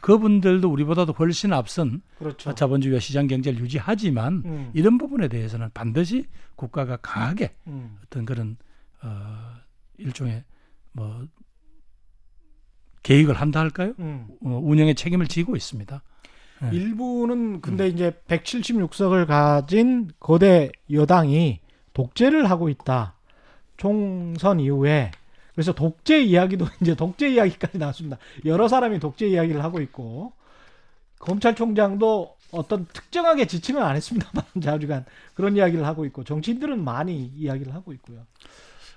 [0.00, 2.54] 그분들도 우리보다도 훨씬 앞선 그렇죠.
[2.54, 4.70] 자본주의와 시장 경제를 유지하지만 음.
[4.74, 6.26] 이런 부분에 대해서는 반드시
[6.56, 7.98] 국가가 강하게 음.
[8.04, 8.56] 어떤 그런
[9.02, 9.54] 어
[9.98, 10.44] 일종의
[10.92, 11.26] 뭐
[13.02, 13.94] 계획을 한다 할까요?
[13.98, 14.26] 음.
[14.44, 16.02] 어, 운영의 책임을 지고 있습니다.
[16.62, 16.70] 네.
[16.72, 21.60] 일부는 근데 이제 176석을 가진 거대 여당이
[21.94, 23.14] 독재를 하고 있다.
[23.78, 25.10] 총선 이후에
[25.60, 28.16] 그래서 독재 이야기도 이제 독재 이야기까지 나왔습니다.
[28.46, 30.32] 여러 사람이 독재 이야기를 하고 있고
[31.18, 37.92] 검찰총장도 어떤 특정하게 지칭은 안 했습니다만 자주간 그런 이야기를 하고 있고 정치인들은 많이 이야기를 하고
[37.92, 38.26] 있고요.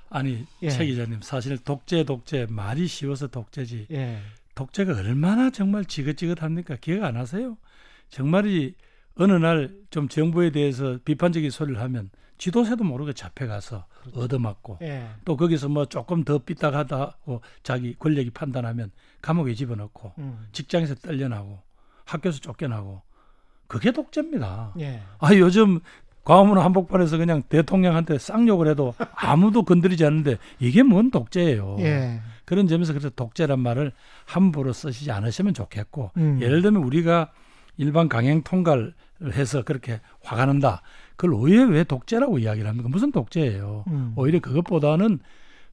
[0.10, 0.69] 아니 예.
[0.69, 4.19] 최 기자님 사실 독재 독재 말이 쉬워서 독재지 예.
[4.56, 6.78] 독재가 얼마나 정말 지긋지긋합니까?
[6.78, 7.58] 기억 안 하세요?
[8.10, 8.76] 정말이
[9.15, 12.10] 어느 날 좀 정부에 대해서 비판적인 소리를 하면
[12.43, 15.08] 지도세도 모르게 잡혀가서 얻어맞고 예.
[15.23, 20.45] 또 거기서 뭐 조금 더 삐딱하다고 자기 권력이 판단하면 감옥에 집어넣고 음.
[20.51, 21.60] 직장에서 떨려나고
[22.03, 23.01] 학교에서 쫓겨나고
[23.67, 24.73] 그게 독재입니다.
[24.82, 24.99] 예.
[25.19, 25.79] 아 요즘
[26.25, 31.77] 광화문 한복판에서 그냥 대통령한테 쌍욕을 해도 아무도 건드리지 않는데 이게 뭔 독재예요.
[31.79, 32.19] 예.
[32.43, 33.93] 그런 점에서 그래서 독재란 말을
[34.25, 36.41] 함부로 쓰시지 않으시면 좋겠고 음.
[36.41, 37.32] 예를 들면 우리가
[37.77, 38.93] 일반 강행 통과를
[39.32, 40.82] 해서 그렇게 화가 난다.
[41.24, 42.90] 그걸 오히려 왜 독재라고 이야기를 합니까?
[42.90, 43.86] 무슨 독재예요.
[43.88, 44.12] 음.
[44.18, 45.20] 오히려 그것보다는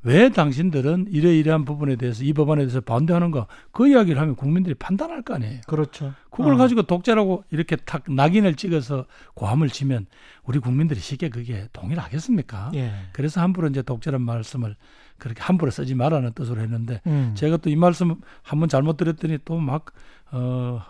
[0.02, 5.22] 왜 당신들은 이러이러한 부분에 대해서 이 법안에 대해서 반대하는 가 그 이야기를 하면 국민들이 판단할
[5.22, 5.60] 거 아니에요.
[5.66, 6.14] 그렇죠.
[6.30, 6.56] 그걸 어.
[6.56, 10.06] 가지고 독재라고 이렇게 탁 낙인을 찍어서 고함을 치면
[10.44, 12.70] 우리 국민들이 쉽게 그게 동의를 하겠습니까?
[12.74, 12.92] 예.
[13.12, 14.76] 그래서 함부로 이제 독재란 말씀을
[15.18, 17.32] 그렇게 함부로 쓰지 말라는 뜻으로 했는데 음.
[17.34, 19.86] 제가 또 이 말씀 한 번 잘못 드렸더니 또막
[20.32, 20.80] 어,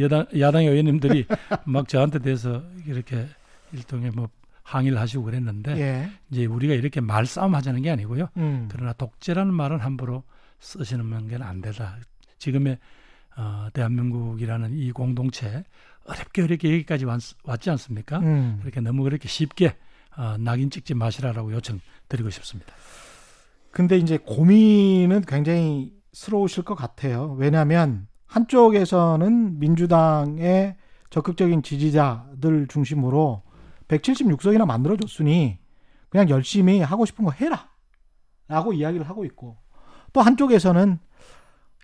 [0.00, 1.26] 여당 야당 의원님들이
[1.64, 3.26] 막 저한테 대해서 이렇게
[3.72, 4.28] 일종의 뭐
[4.62, 6.10] 항의를 하시고 그랬는데 예.
[6.30, 8.28] 이제 우리가 이렇게 말싸움 하자는 게 아니고요.
[8.36, 8.68] 음.
[8.70, 10.22] 그러나 독재라는 말은 함부로
[10.60, 11.98] 쓰시는 게안 되다.
[12.38, 12.78] 지금의
[13.36, 15.64] 어, 대한민국이라는 이 공동체
[16.06, 18.18] 어렵게 어렵게 여기까지 왔, 왔지 않습니까?
[18.18, 18.58] 음.
[18.60, 19.76] 그렇게 너무 그렇게 쉽게
[20.16, 22.72] 어, 낙인 찍지 마시라라고 요청드리고 싶습니다.
[23.70, 27.36] 근데 이제 고민은 굉장히 스러우실 것 같아요.
[27.38, 30.76] 왜냐하면 한쪽에서는 민주당의
[31.10, 33.42] 적극적인 지지자들 중심으로
[33.90, 35.58] 176석이나 만들어줬으니
[36.08, 37.68] 그냥 열심히 하고 싶은 거 해라.
[38.48, 39.56] 라고 이야기를 하고 있고
[40.12, 40.98] 또 한쪽에서는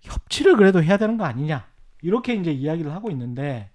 [0.03, 1.67] 협치를 그래도 해야 되는 거 아니냐.
[2.03, 3.71] 이렇게 이제 이야기를 하고 있는데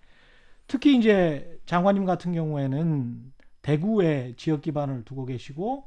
[0.67, 5.85] 특히 이제 장관님 같은 경우에는 대구에 지역 기반을 두고 계시고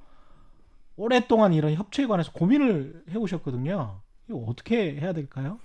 [0.97, 4.01] 오랫동안 이런 협치에 관해서 고민을 해오셨거든요.
[4.29, 5.59] 이거 어떻게 해야 될까요?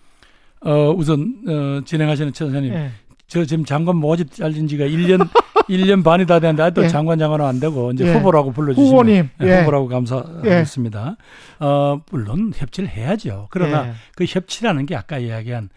[0.61, 2.91] 어, 우선 어, 진행하시는 최 선생님, 예.
[3.29, 5.29] 저 지금 장관 모집 잘린 지가 1년
[5.69, 6.87] 1년 반이 다 됐는데 아직도 예.
[6.87, 8.13] 장관 장관은 안 되고 이제 예.
[8.13, 9.59] 후보라고 불러주시면 후보님, 예, 예.
[9.59, 11.15] 후보라고 감사하겠습니다.
[11.59, 13.47] 어, 물론 협치를 해야죠.
[13.51, 13.93] 그러나 예.
[14.15, 15.69] 그 협치라는 게 아까 이야기한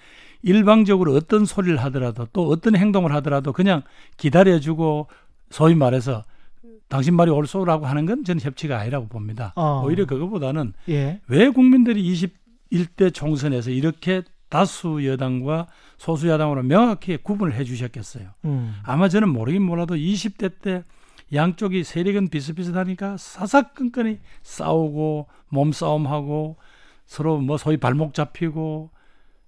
[0.43, 3.83] 일방적으로 어떤 소리를 하더라도 또 어떤 행동을 하더라도 그냥
[4.17, 5.09] 기다려주고
[5.51, 6.25] 소위 말해서
[6.88, 9.53] 당신 말이 옳소라고 하는 건 저는 협치가 아니라고 봅니다.
[9.57, 9.83] 어.
[9.85, 11.21] 오히려 그거보다는 예.
[11.29, 12.03] 왜 국민들이
[12.73, 15.67] 21대 총선에서 이렇게 다수 여당과
[16.03, 18.31] 소수 여당으로 명확히 구분을 해 주셨겠어요.
[18.45, 18.75] 음.
[18.83, 20.83] 아마 저는 모르긴 몰라도 20대 때
[21.33, 26.57] 양쪽이 세력은 비슷비슷하니까 사사건건이 싸우고 몸싸움하고
[27.07, 28.91] 서로 뭐 소위 발목 잡히고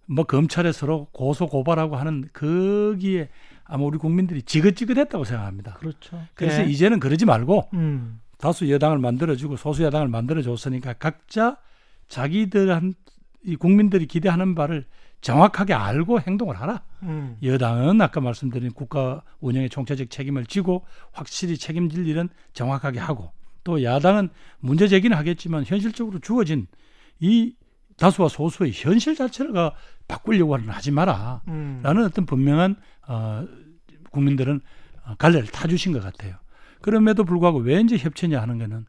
[0.06, 3.30] 뭐 검찰에 서로 고소 고발하고 하는 거기에
[3.64, 5.74] 아마 우리 국민들이 지긋지긋했다고 생각합니다.
[5.74, 6.22] 그렇죠.
[6.34, 6.66] 그래서 예.
[6.66, 8.20] 이제는 그러지 말고 음.
[8.38, 11.56] 다수 여당을 만들어주고 소수 여당을 만들어줬으니까 각자
[12.06, 12.94] 자기들한
[13.42, 14.86] 이 국민들이 기대하는 바를
[15.24, 16.82] 정확하게 알고 행동을 하라.
[17.02, 17.38] 음.
[17.42, 23.32] 여당은 아까 말씀드린 국가 운영의 총체적 책임을 지고 확실히 책임질 일은 정확하게 하고
[23.64, 24.28] 또 야당은
[24.60, 26.66] 문제 제기는 하겠지만 현실적으로 주어진
[27.20, 27.54] 이
[27.96, 29.54] 다수와 소수의 현실 자체를
[30.08, 31.40] 바꾸려고 하지 마라.
[31.48, 31.80] 음.
[31.82, 32.76] 라는 어떤 분명한
[33.08, 33.46] 어,
[34.10, 34.60] 국민들은
[35.06, 36.36] 어, 갈래를 타주신 것 같아요.
[36.82, 38.84] 그럼에도 불구하고 왜 이제 협치냐 하는 거는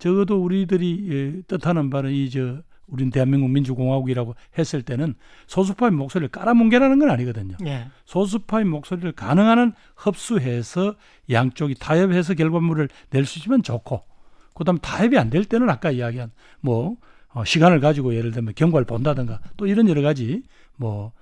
[0.00, 5.14] 적어도 우리들이 예, 뜻하는 바는 이저 우린 대한민국 민주공화국이라고 했을 때는
[5.48, 7.56] 소수파의 목소리를 깔아뭉개라는 건 아니거든요.
[7.66, 7.88] 예.
[8.04, 10.94] 소수파의 목소리를 가능한 한 흡수해서
[11.30, 14.02] 양쪽이 타협해서 결과물을 낼 수 있으면 좋고,
[14.54, 16.96] 그다음 타협이 안 될 때는 아까 이야기한 뭐
[17.34, 20.42] 어, 시간을 가지고 예를 들면 경과를 본다든가 또 이런 여러 가지
[20.76, 21.12] 뭐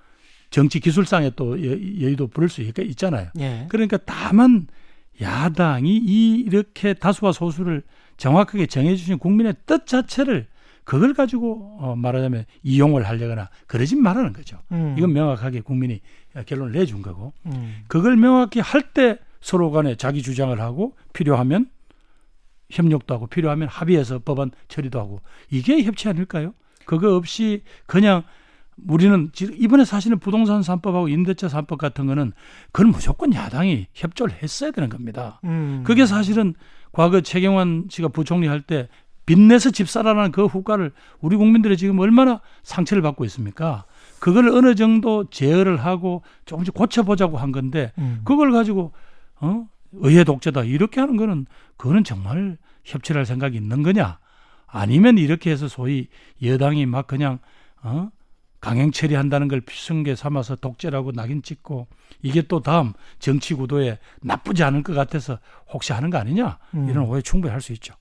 [0.49, 3.29] 정치 기술상의 또 여- 여유도 부를 수 있- 있잖아요.
[3.39, 3.65] 예.
[3.69, 4.67] 그러니까 다만
[5.19, 7.81] 야당이 이 이렇게 다수와 소수를
[8.17, 10.47] 정확하게 정해주신 국민의 뜻 자체를
[10.85, 14.59] 그걸 가지고 어, 말하자면 이용을 하려거나 그러진 말하는 거죠.
[14.71, 14.95] 음.
[14.97, 15.99] 이건 명확하게 국민이
[16.45, 17.83] 결론을 내준 거고 음.
[17.87, 21.69] 그걸 명확히 할 때 서로 간에 자기 주장을 하고 필요하면
[22.71, 25.21] 협력도 하고 필요하면 합의해서 법안 처리도 하고
[25.51, 26.53] 이게 협치 아닐까요?
[26.85, 28.23] 그거 없이 그냥
[28.87, 32.33] 우리는 지금 이번에 사실은 부동산 3법하고 임대차 3법 같은 거는
[32.71, 35.39] 그건 무조건 야당이 협조를 했어야 되는 겁니다.
[35.45, 35.83] 음.
[35.85, 36.55] 그게 사실은
[36.91, 38.87] 과거 최경환 씨가 부총리 할 때
[39.25, 43.85] 빚내서 집 사라는 그 후과를 우리 국민들이 지금 얼마나 상처를 받고 있습니까?
[44.19, 48.21] 그걸 어느 정도 제어를 하고 조금씩 고쳐보자고 한 건데 음.
[48.23, 48.91] 그걸 가지고
[49.39, 51.45] 어 의회 독재다 이렇게 하는 거는
[51.77, 54.19] 그거는 정말 협치를 할 생각이 있는 거냐?
[54.67, 56.07] 아니면 이렇게 해서 소위
[56.43, 57.39] 여당이 막 그냥
[57.81, 58.09] 어
[58.59, 61.87] 강행 처리한다는 걸 피승계 삼아서 독재라고 낙인 찍고
[62.23, 65.39] 이게 또 다음 정치 구도에 나쁘지 않을 것 같아서
[65.71, 66.57] 혹시 하는 거 아니냐?
[66.73, 66.89] 음.
[66.89, 67.93] 이런 오해 충분히 할 수 있죠.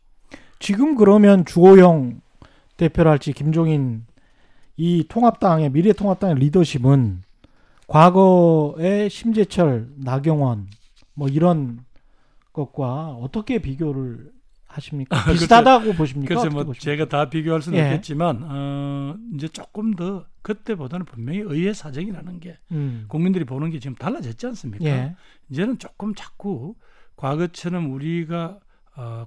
[0.64, 2.22] 지금 그러면 주호영
[2.78, 4.06] 대표랄지 김종인
[4.78, 7.20] 이 통합당의 미래통합당의 리더십은
[7.86, 10.68] 과거의 심재철, 나경원
[11.12, 11.84] 뭐 이런
[12.54, 14.32] 것과 어떻게 비교를
[14.64, 15.14] 하십니까?
[15.14, 16.34] 아, 비슷하다고 보십니까?
[16.34, 16.82] 글쎄 어떻게 뭐 보십니까?
[16.82, 17.82] 제가 다 비교할 수는 예.
[17.84, 23.04] 없겠지만 어 이제 조금 더 그때보다는 분명히 의회 사정이라는 게 음.
[23.08, 24.86] 국민들이 보는 게 지금 달라졌지 않습니까?
[24.86, 25.14] 예.
[25.50, 26.74] 이제는 조금 자꾸
[27.16, 28.60] 과거처럼 우리가 어,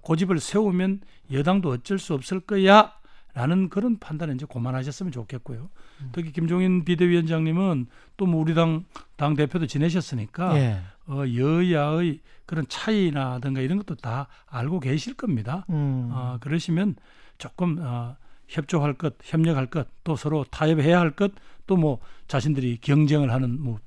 [0.02, 1.02] 고집을 세우면
[1.32, 2.94] 여당도 어쩔 수 없을 거야.
[3.34, 5.70] 라는 그런 판단을 이제 그만하셨으면 좋겠고요.
[6.02, 6.10] 음.
[6.12, 7.86] 특히 김종인 비대위원장님은
[8.18, 10.82] 또 뭐 우리 당, 당 대표도 지내셨으니까 예.
[11.06, 15.66] 어, 여야의 그런 차이나든가 이런 것도 다 알고 계실 겁니다.
[15.70, 16.10] 음.
[16.12, 16.96] 어, 그러시면
[17.38, 18.16] 조금 어,
[18.48, 21.32] 협조할 것, 협력할 것, 또 서로 타협해야 할 것,
[21.68, 23.78] 또 뭐 자신들이 경쟁을 하는 뭐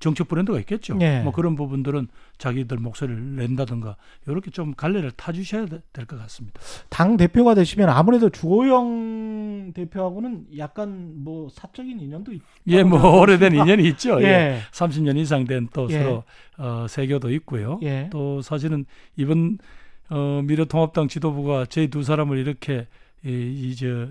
[0.00, 0.96] 정책 브랜드가 있겠죠.
[1.00, 1.20] 예.
[1.20, 2.08] 뭐 그런 부분들은
[2.38, 6.60] 자기들 목소리를 낸다든가 이렇게 좀 갈래를 타주셔야 될 것 같습니다.
[6.88, 12.40] 당 대표가 되시면 아무래도 주호영 대표하고는 약간 뭐 사적인 인연도 있.
[12.68, 14.22] 예, 뭐 오래된 인연이 있죠.
[14.22, 14.26] 예.
[14.26, 14.58] 예.
[14.72, 15.98] 30년 이상 된또 예.
[16.02, 16.24] 서로
[16.58, 17.78] 어, 세교도 있고요.
[17.82, 18.08] 예.
[18.10, 18.84] 또 사실은
[19.16, 19.58] 이번
[20.10, 22.86] 어, 미래통합당 지도부가 저희 두 사람을 이렇게
[23.24, 23.30] 이,
[23.72, 24.08] 이저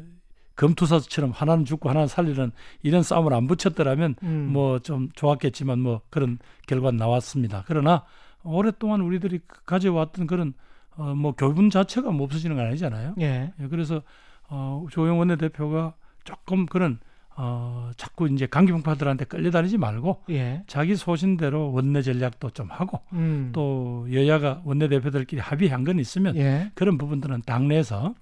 [0.57, 2.51] 검투사처럼 하나는 죽고 하나는 살리는
[2.83, 4.49] 이런 싸움을 안 붙였더라면 음.
[4.51, 7.63] 뭐좀 좋았겠지만 뭐 그런 결과 나왔습니다.
[7.65, 8.03] 그러나
[8.43, 10.53] 오랫동안 우리들이 가져왔던 그런
[10.97, 13.15] 어, 뭐 교분 자체가 뭐 없어지는 건 아니잖아요.
[13.21, 13.53] 예.
[13.59, 14.01] 예, 그래서
[14.49, 15.93] 어, 조영 원내대표가
[16.23, 16.99] 조금 그런
[17.35, 20.63] 어, 자꾸 이제 강경파들한테 끌려다니지 말고 예.
[20.65, 23.51] 자기 소신대로 원내 전략도 좀 하고 음.
[23.53, 26.71] 또 여야가 원내 대표들끼리 합의한 건 있으면 예.
[26.73, 28.13] 그런 부분들은 당내에서 아,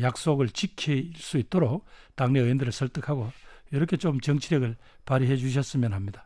[0.00, 1.84] 약속을 지킬 수 있도록
[2.14, 3.30] 당내 의원들을 설득하고
[3.72, 6.24] 이렇게 좀 정치력을 발휘해 주셨으면 합니다.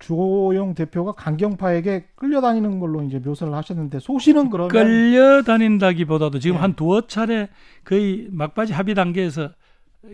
[0.00, 6.60] 주호영 대표가 강경파에게 끌려다니는 걸로 이제 묘사를 하셨는데 소신은 그러면 끌려다닌다기보다도 지금 예.
[6.60, 7.48] 한 두어 차례
[7.84, 9.50] 거의 막바지 합의 단계에서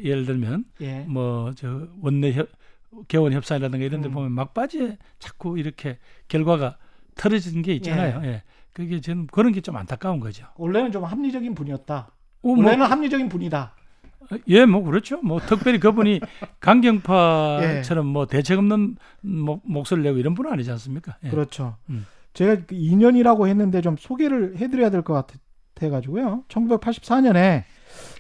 [0.02, 1.00] 예를 들면 예.
[1.00, 2.48] 뭐저 원내 협,
[3.08, 4.12] 개원 협상이라든가 이런 데 음.
[4.12, 6.78] 보면 막바지에 자꾸 이렇게 결과가
[7.14, 8.22] 틀어진 게 있잖아요.
[8.24, 8.42] 예.
[8.72, 10.46] 그게 저는 그런 게 좀 안타까운 거죠.
[10.56, 12.10] 원래는 좀 합리적인 분이었다.
[12.44, 13.72] 어, 뭐, 원래는 합리적인 분이다.
[14.48, 15.20] 예, 뭐 그렇죠.
[15.22, 16.20] 뭐 특별히 그분이
[16.60, 18.10] 강경파처럼 예.
[18.12, 21.16] 뭐 대책 없는 목, 목소리를 내고 이런 분은 아니지 않습니까?
[21.24, 21.28] 예.
[21.30, 21.76] 그렇죠.
[21.90, 22.06] 음.
[22.32, 25.26] 제가 그 2년이라고 했는데 좀 소개를 해드려야 될 것
[25.74, 26.44] 같아가지고요.
[26.48, 27.64] 1984년에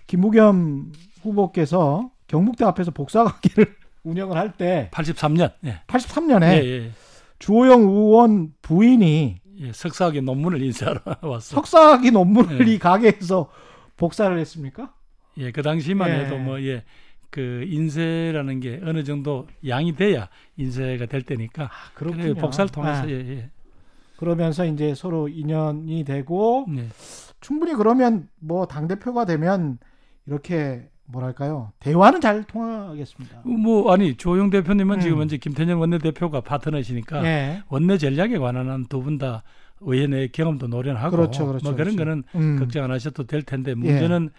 [0.06, 5.52] 김부겸 후보께서 경북대 앞에서 복사학기를 운영을 할 때 83년.
[5.64, 5.80] 예.
[5.86, 6.90] 83년에 예, 예.
[7.38, 11.56] 주호영 의원 부인이 예, 석사학위 논문을 인쇄하러 왔어.
[11.56, 12.72] 석사학위 논문을 예.
[12.72, 13.48] 이 가게에서
[13.96, 14.92] 복사를 했습니까?
[15.38, 16.14] 예, 그 당시만 예.
[16.24, 16.84] 해도 뭐 예.
[17.30, 22.22] 그 인쇄라는 게 어느 정도 양이 돼야 인쇄가 될 때니까 그렇군요.
[22.22, 23.50] 그래 복사를 통해서 아, 예, 예.
[24.16, 26.86] 그러면서 이제 서로 인연이 되고 네.
[27.40, 29.78] 충분히 그러면 뭐 당 대표가 되면
[30.26, 33.42] 이렇게 뭐랄까요 대화는 잘 통하겠습니다.
[33.44, 35.00] 뭐 아니 조영 대표님은 음.
[35.00, 37.62] 지금 이제 김태년 원내 대표가 파트너시니까 예.
[37.68, 39.42] 원내 전략에 관한 한두분 다
[39.86, 41.98] 의원의 경험도 노련하고 그렇죠, 그렇죠, 뭐 그런 그렇죠.
[41.98, 42.58] 거는 음.
[42.58, 44.30] 걱정 안 하셔도 될 텐데 문제는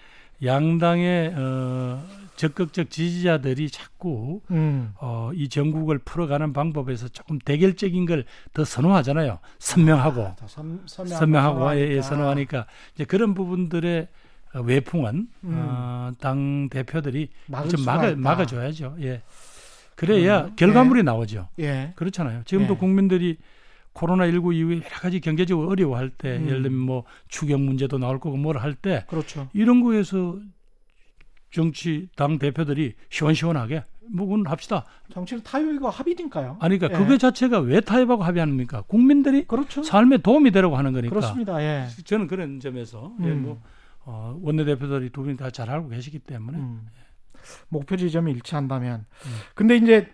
[0.44, 2.04] 양당의 어,
[2.36, 4.92] 적극적 지지자들이 자꾸 음.
[5.00, 9.40] 어, 이 전국을 풀어가는 방법에서 조금 대결적인 걸 더 선호하잖아요.
[9.60, 12.66] 선명하고 더 선, 선명하고 선명하고 예, 예, 선호하니까.
[12.94, 14.08] 이제 그런 부분들의
[14.56, 15.54] 어, 외풍은 음.
[15.54, 17.30] 어, 당 대표들이
[17.70, 18.14] 좀 막아.
[18.16, 18.98] 막아줘야죠.
[19.02, 19.22] 예.
[19.96, 21.48] 그래야 그러면, 결과물이 나오죠.
[21.60, 21.94] 예.
[21.96, 22.42] 그렇잖아요.
[22.46, 22.78] 지금도 예.
[22.78, 23.38] 국민들이
[23.96, 26.48] 코로나 19 이후에 여러 가지 경제적으로 어려워할 때, 음.
[26.50, 29.48] 예를 들면 뭐 추경 문제도 나올 거고 뭘 할 때 그렇죠.
[29.54, 30.38] 이런 거에서
[31.52, 34.86] 정치 당 대표들이 시원시원하게 뭐 그건 합시다.
[35.14, 36.58] 정치는 타협이고 합의니까요.
[36.60, 37.04] 아니 그러니까 예.
[37.04, 38.82] 그거 자체가 왜 타협하고 합의합니까?
[38.82, 39.82] 국민들이 그렇죠.
[39.82, 41.10] 삶에 도움이 되라고 하는 거니까.
[41.16, 41.62] 그렇습니다.
[41.64, 41.88] 예.
[42.04, 43.44] 저는 그런 점에서 예, 음.
[43.44, 43.62] 뭐
[44.04, 46.82] 어, 원내대표들이 두 분이 다 잘 알고 계시기 때문에 음.
[47.70, 49.06] 목표 지점이 일치한다면.
[49.26, 49.32] 음.
[49.56, 50.12] 근데 이제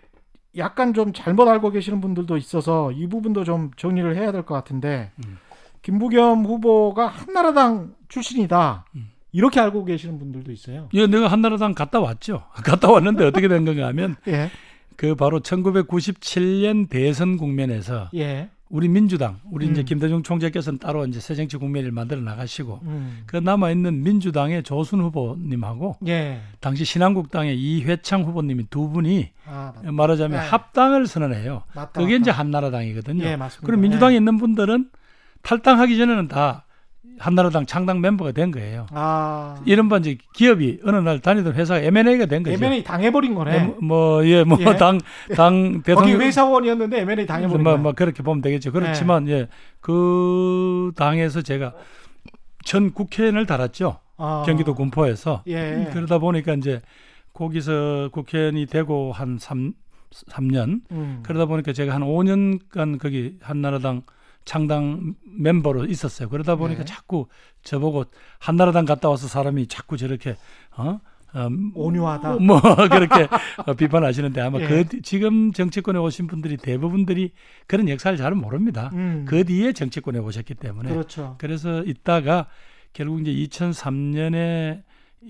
[0.56, 5.10] 약간 좀 잘못 알고 계시는 분들도 있어서 이 부분도 좀 정리를 해야 될 것 같은데
[5.24, 5.38] 음.
[5.82, 8.86] 김부겸 후보가 한나라당 출신이다.
[8.96, 9.10] 음.
[9.32, 10.88] 이렇게 알고 계시는 분들도 있어요.
[10.92, 12.44] 예, 내가 한나라당 갔다 왔죠.
[12.64, 14.50] 갔다 왔는데 어떻게 된 건가 하면 예.
[14.96, 18.50] 그 바로 1997년 대선 국면에서 예.
[18.72, 19.84] 우리 민주당, 우리 이제 음.
[19.84, 23.22] 김대중 총재께서는 따로 이제 새 정치 국면을 만들어 나가시고 음.
[23.26, 26.40] 그 남아 있는 민주당의 조순 후보님하고 예.
[26.58, 30.48] 당시 신한국당의 이회창 후보님이 두 분이 아, 맞, 말하자면 네.
[30.48, 31.64] 합당을 선언해요.
[31.74, 32.00] 맞다.
[32.00, 32.40] 그게 이제 맞다.
[32.40, 33.24] 한나라당이거든요.
[33.24, 33.38] 예.
[33.62, 34.16] 그럼 민주당에 예.
[34.16, 34.88] 있는 분들은
[35.42, 36.64] 탈당하기 전에는 다
[37.18, 38.86] 한나라당 창당 멤버가 된 거예요.
[38.90, 39.60] 아.
[39.64, 42.64] 이른바 이제 기업이 어느 날 다니던 회사가 M&A가 된 거죠.
[42.64, 43.74] M&A 당해버린 거네.
[43.80, 44.64] 뭐, 예, 뭐, 예.
[44.76, 44.98] 당,
[45.36, 46.20] 당, 거기 대통령.
[46.20, 47.82] 회사원이었는데 M&A 당해버린 뭐, 거야.
[47.82, 48.72] 뭐, 그렇게 보면 되겠죠.
[48.72, 49.48] 그렇지만, 예,
[49.80, 51.74] 그 당에서 제가
[52.64, 53.98] 전 국회의원을 달았죠.
[54.16, 54.44] 아.
[54.46, 55.42] 경기도 군포에서.
[55.48, 55.90] 예.
[55.92, 56.80] 그러다 보니까 이제
[57.34, 59.72] 거기서 국회의원이 되고 한 3,
[60.10, 61.20] 삼년 음.
[61.22, 64.02] 그러다 보니까 제가 한 5년간 거기 한나라당
[64.44, 66.28] 창당 멤버로 있었어요.
[66.28, 66.84] 그러다 보니까 네.
[66.84, 67.26] 자꾸
[67.62, 68.04] 저보고
[68.38, 70.36] 한나라당 갔다 와서 사람이 자꾸 저렇게
[70.76, 70.98] 어?
[71.34, 72.34] 어, 온유하다.
[72.40, 73.26] 뭐 그렇게
[73.64, 74.66] 어, 비판하시는데 아마 예.
[74.66, 77.32] 그 뒤- 지금 정치권에 오신 분들이 대부분들이
[77.66, 78.90] 그런 역사를 잘 모릅니다.
[78.92, 79.24] 음.
[79.26, 81.36] 그 뒤에 정치권에 오셨기 때문에 그렇죠.
[81.38, 82.48] 그래서 있다가
[82.92, 84.82] 결국 이제 2003년에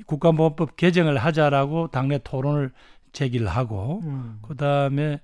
[0.07, 2.73] 국가보안법 개정을 하자라고 당내 토론을
[3.13, 4.39] 제기를 하고 음.
[4.43, 5.21] 그다음에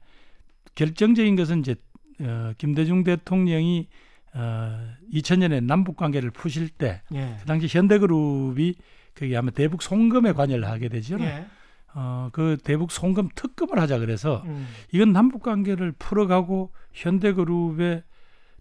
[0.74, 1.74] 결정적인 것은 이제
[2.20, 3.88] 어, 김대중 대통령이
[4.34, 7.36] 어, 2000년에 남북 관계를 푸실 때그 예.
[7.46, 8.74] 당시 현대그룹이
[9.14, 11.18] 그게 아마 대북 송금에 관여를 하게 되죠.
[11.20, 11.46] 예.
[11.94, 14.68] 어, 그 대북 송금 특검을 하자 그래서 음.
[14.92, 18.02] 이건 남북 관계를 풀어가고 현대그룹의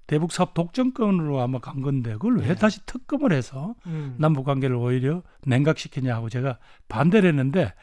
[0.08, 2.56] 대북 사업 독점권으로 아마 간 건데 그걸 왜 예.
[2.56, 4.16] 다시 특검을 해서 음.
[4.18, 7.74] 남북 관계를 오히려 냉각시키냐 하고 제가 반대를 했는데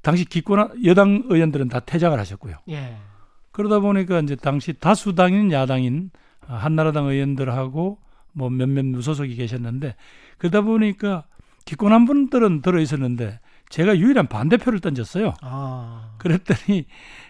[0.00, 2.58] 당시 기권 여당 의원들은 다 퇴장을 하셨고요.
[2.68, 2.96] 예.
[3.56, 6.10] 그러다 보니까 이제 당시 다수당인 야당인
[6.46, 7.98] 어, 한나라당 의원들하고
[8.34, 9.96] 뭐 몇몇 무소속이 계셨는데
[10.36, 11.24] 그러다 보니까
[11.64, 13.40] 기권한 분들은 들어 있었는데
[13.70, 15.32] 제가 유일한 반대표를 던졌어요.
[15.40, 16.16] 아.
[16.18, 16.84] 그랬더니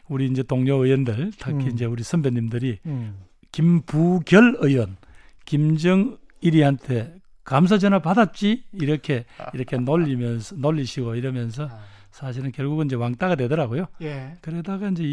[0.08, 1.70] 우리 이제 동료 의원들 특히 음.
[1.70, 3.18] 이제 우리 선배님들이 음.
[3.52, 4.96] 김부결 의원
[5.44, 11.78] 김정일이한테 감사 전화 받았지 이렇게 이렇게 놀리면서 놀리시고 이러면서 아.
[12.10, 13.86] 사실은 결국은 이제 왕따가 되더라고요.
[14.02, 14.32] 예.
[14.40, 15.04] 그러다가 이제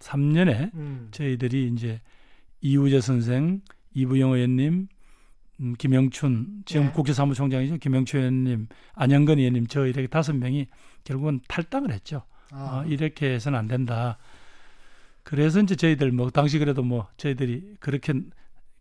[0.00, 1.08] 2003년에 음.
[1.10, 2.00] 저희들이 이제
[2.60, 3.60] 이우재 선생,
[3.94, 4.88] 이부영 의원님,
[5.60, 6.90] 음, 김영춘 지금 예.
[6.90, 7.76] 국회 사무총장이죠.
[7.78, 10.66] 김영춘 의원님, 안영근 의원님 저 이렇게 다섯 명이
[11.04, 12.22] 결국은 탈당을 했죠.
[12.50, 12.82] 아.
[12.84, 14.18] 어, 이렇게 해서는 안 된다.
[15.22, 18.12] 그래서 이제 저희들 뭐 당시 그래도 뭐 저희들이 그렇게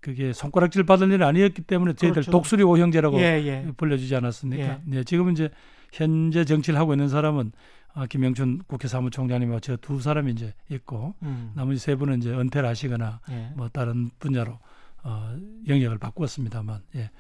[0.02, 2.32] 그게 손가락질 받을 일은 아니었기 때문에 저희들 그렇죠.
[2.32, 3.72] 독수리 오형제라고 예, 예.
[3.78, 4.64] 불려주지 않았습니까?
[4.64, 4.80] 예.
[4.84, 5.50] 네, 지금은 이제
[5.94, 7.54] 현재 정치를 하고 있는 사람은
[7.94, 11.52] 아, 김영춘 국회 사무총장님하고 저두 사람이 이제 있고 음.
[11.56, 13.52] 나머지 세 분은 이제 은퇴를 하시거나 예.
[13.56, 14.58] 뭐 다른 분야로
[15.04, 15.36] 어,
[15.68, 17.12] 영역을 바꾸었습니다만 예.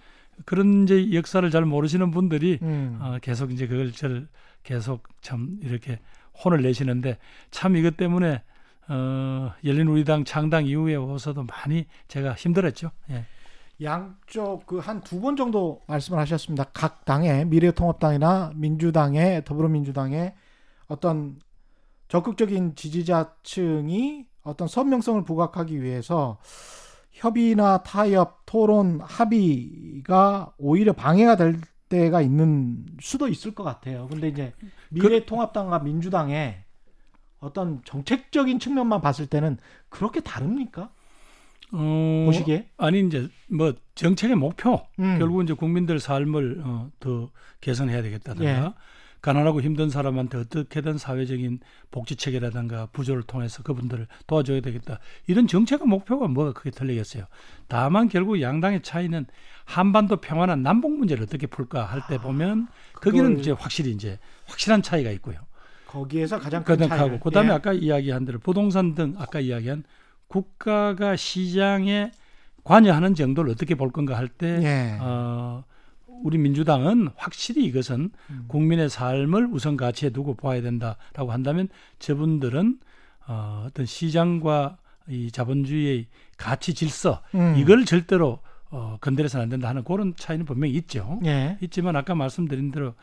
[0.45, 2.97] 그런 이제 역사를 잘 모르시는 분들이 음.
[3.01, 4.27] 어, 계속 이제 그걸 저를
[4.63, 5.99] 계속 참 이렇게
[6.43, 7.17] 혼을 내시는데
[7.51, 8.41] 참 이것 때문에
[8.87, 12.89] 어, 열린우리당 창당 이후에 오서도 많이 제가 힘들었죠.
[13.11, 13.25] 예.
[13.81, 16.65] 양쪽 그 한 두 번 정도 말씀을 하셨습니다.
[16.73, 20.33] 각 당의 미래통합당이나 민주당의 더불어민주당의
[20.87, 21.37] 어떤
[22.07, 26.39] 적극적인 지지자층이 어떤 선명성을 부각하기 위해서
[27.11, 31.59] 협의나 타협, 토론, 합의가 오히려 방해가 될
[31.89, 34.07] 때가 있는 수도 있을 것 같아요.
[34.09, 34.53] 근데 이제
[34.89, 36.63] 미래통합당과 민주당의
[37.39, 39.57] 어떤 정책적인 측면만 봤을 때는
[39.89, 40.91] 그렇게 다릅니까?
[41.71, 42.69] 어, 보시기에?
[42.77, 45.17] 아니 이제 뭐 정책의 목표 음.
[45.19, 47.31] 결국 이제 국민들 삶을 어, 더
[47.61, 48.73] 개선해야 되겠다든가 예.
[49.23, 51.61] 가난하고 힘든 사람한테 어떻게든 사회적인
[51.91, 57.23] 복지 체계라든가 부조를 통해서 그분들을 도와줘야 되겠다 이런 정책의 목표가 뭐가 크게 틀리겠어요.
[57.69, 59.25] 다만 결국 양당의 차이는
[59.63, 64.81] 한반도 평화나 남북 문제를 어떻게 풀까 할 때 보면 거기는 그걸- 이제 확실히 이제 확실한
[64.81, 65.37] 차이가 있고요.
[65.87, 67.21] 거기에서 가장 큰 차이를.
[67.21, 67.53] 그다음에 예.
[67.53, 69.85] 아까 이야기한 대로 부동산 등 아까 이야기한
[70.27, 72.11] 국가가 시장에
[72.65, 74.97] 관여하는 정도를 어떻게 볼 건가 할때 예.
[74.99, 75.63] 어,
[76.23, 78.45] 우리 민주당은 확실히 이것은 음.
[78.47, 82.79] 국민의 삶을 우선 가치에 두고 봐야 된다라고 한다면 저분들은
[83.27, 84.77] 어, 어떤 시장과
[85.09, 86.07] 이 자본주의의
[86.37, 87.55] 가치 질서 음.
[87.57, 88.39] 이걸 절대로
[88.69, 91.19] 어, 건드려서는 안 된다 하는 그런 차이는 분명히 있죠.
[91.25, 91.57] 예.
[91.61, 92.95] 있지만 아까 말씀드린 대로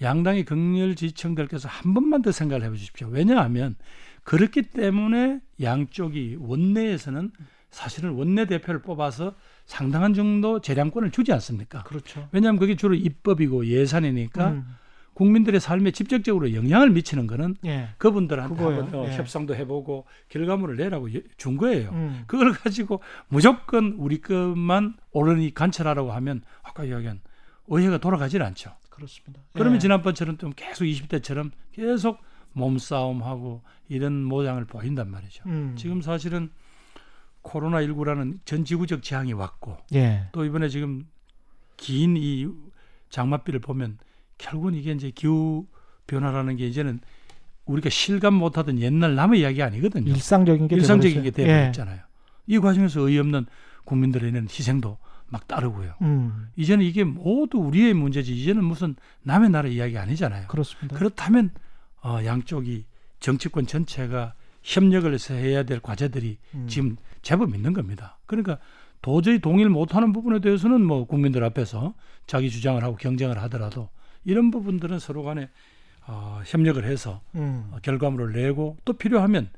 [0.00, 3.08] 양당의 극렬 지지층들께서 한 번만 더 생각을 해보십시오.
[3.08, 3.74] 왜냐하면
[4.22, 7.32] 그렇기 때문에 양쪽이 원내에서는
[7.70, 9.34] 사실은 원내 대표를 뽑아서
[9.68, 11.82] 상당한 정도 재량권을 주지 않습니까?
[11.84, 12.26] 그렇죠.
[12.32, 14.64] 왜냐하면 그게 주로 입법이고 예산이니까 음.
[15.12, 17.88] 국민들의 삶에 직접적으로 영향을 미치는 거는 예.
[17.98, 18.62] 그분들한테.
[18.64, 19.16] 한번 어, 예.
[19.16, 21.90] 협상도 해보고 결과물을 내라고 예- 준 거예요.
[21.90, 22.22] 음.
[22.26, 27.20] 그걸 가지고 무조건 우리 것만 옳으니 관철하라고 하면 아까 이야기한
[27.66, 28.70] 의회가 돌아가질 않죠.
[28.88, 29.42] 그렇습니다.
[29.52, 29.78] 그러면 예.
[29.80, 32.20] 지난번처럼 좀 계속 20대처럼 계속
[32.52, 35.42] 몸싸움하고 이런 모양을 보인단 말이죠.
[35.46, 35.74] 음.
[35.76, 36.50] 지금 사실은
[37.48, 40.28] 코로나19라는 전 지구적 재앙이 왔고 예.
[40.32, 41.06] 또 이번에 지금
[41.76, 42.48] 긴 이
[43.10, 43.98] 장맛비를 보면
[44.36, 45.66] 결국은 이게 이제 기후
[46.06, 47.00] 변화라는 게 이제는
[47.64, 50.10] 우리가 실감 못하던 옛날 남의 이야기 아니거든요.
[50.10, 51.30] 일상적인 게 일상적인 게.
[51.30, 52.00] 되어버렸잖아요.
[52.46, 53.46] 이 과정에서 어이없는
[53.84, 55.94] 국민들의 있는 희생도 막 따르고요.
[56.00, 56.04] 예.
[56.04, 56.48] 음.
[56.56, 60.48] 이제는 이게 모두 우리의 문제지 이제는 무슨 남의 나라 이야기 아니잖아요.
[60.48, 60.96] 그렇습니다.
[60.96, 61.50] 그렇다면
[62.02, 62.84] 어, 양쪽이
[63.20, 64.34] 정치권 전체가
[64.68, 66.66] 협력을 해서 해야 될 과제들이 음.
[66.68, 68.18] 지금 제법 있는 겁니다.
[68.26, 68.58] 그러니까
[69.00, 71.94] 도저히 동의를 못하는 부분에 대해서는 뭐 국민들 앞에서
[72.26, 73.88] 자기 주장을 하고 경쟁을 하더라도
[74.24, 75.48] 이런 부분들은 서로 간에
[76.06, 77.70] 어, 협력을 해서 음.
[77.72, 79.48] 어, 결과물을 내고 또 필요하면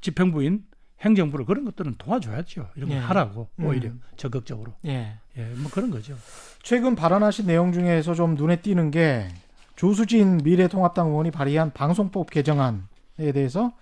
[0.00, 0.64] 집행부인
[1.00, 2.70] 행정부를 그런 것들은 도와줘야죠.
[2.76, 2.98] 이런 거 예.
[3.00, 4.00] 하라고 오히려 음.
[4.16, 4.72] 적극적으로.
[4.86, 5.18] 예.
[5.36, 6.16] 예, 뭐 그런 거죠.
[6.62, 9.28] 최근 발언하신 내용 중에서 좀 눈에 띄는 게
[9.76, 13.72] 조수진 미래통합당 의원이 발의한 방송법 개정안에 대해서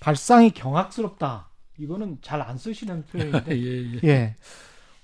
[0.00, 1.48] 발상이 경악스럽다.
[1.78, 4.00] 이거는 잘 안 쓰시는 예, 표현인데, 예.
[4.04, 4.34] 예,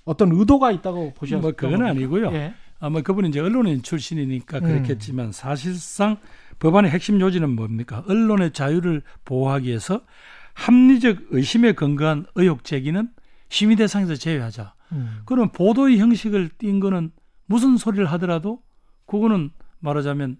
[0.05, 1.41] 어떤 의도가 있다고 보셨어요?
[1.41, 2.31] 뭐 그건 아니고요.
[2.33, 2.53] 예.
[2.79, 4.63] 아마 그분이 이제 언론인 출신이니까 음.
[4.63, 6.17] 그렇겠지만 사실상
[6.59, 8.03] 법안의 핵심 요지는 뭡니까?
[8.07, 10.01] 언론의 자유를 보호하기 위해서
[10.53, 13.09] 합리적 의심에 근거한 의혹 제기는
[13.49, 14.73] 심의 대상에서 제외하자.
[14.91, 15.21] 음.
[15.25, 17.11] 그러면 보도의 형식을 띈 거는
[17.45, 18.61] 무슨 소리를 하더라도
[19.07, 20.37] 그거는 말하자면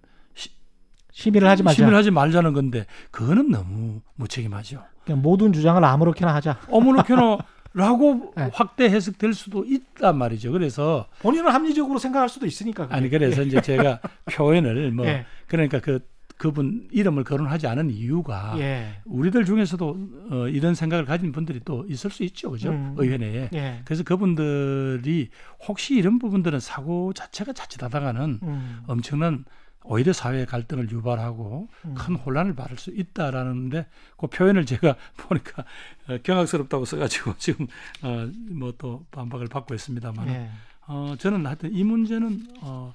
[1.17, 1.75] 심의를 하지 말자.
[1.77, 4.83] 심의를 하지 말자는 건데 그거는 너무 무책임하죠.
[5.15, 6.59] 모든 주장을 아무렇게나 하자.
[6.69, 8.49] 어머니켜노라고 네.
[8.53, 10.51] 확대 해석될 수도 있단 말이죠.
[10.51, 12.83] 그래서 본인은 합리적으로 생각할 수도 있으니까.
[12.83, 12.95] 그게.
[12.95, 13.99] 아니 그래서 이제 제가
[14.31, 15.25] 표현을 뭐 예.
[15.47, 16.05] 그러니까 그
[16.37, 19.01] 그분 이름을 거론하지 않은 이유가 예.
[19.05, 19.97] 우리들 중에서도
[20.29, 22.69] 어, 이런 생각을 가진 분들이 또 있을 수 있죠, 그죠?
[22.69, 22.93] 음.
[22.97, 23.49] 의회 내에.
[23.55, 23.81] 예.
[23.85, 25.29] 그래서 그분들이
[25.67, 28.79] 혹시 이런 부분들은 사고 자체가 자칫하다가는 음.
[28.85, 29.45] 엄청난
[29.89, 31.93] 오히려 사회 갈등을 유발하고 음.
[31.95, 35.63] 큰 혼란을 받을 수 있다라는데 그 표현을 제가 보니까
[36.07, 37.67] 어, 경악스럽다고 써가지고 지금
[38.03, 40.49] 어, 뭐또 반박을 받고 있습니다만 예.
[40.87, 42.93] 어, 저는 하여튼 이 문제는 어,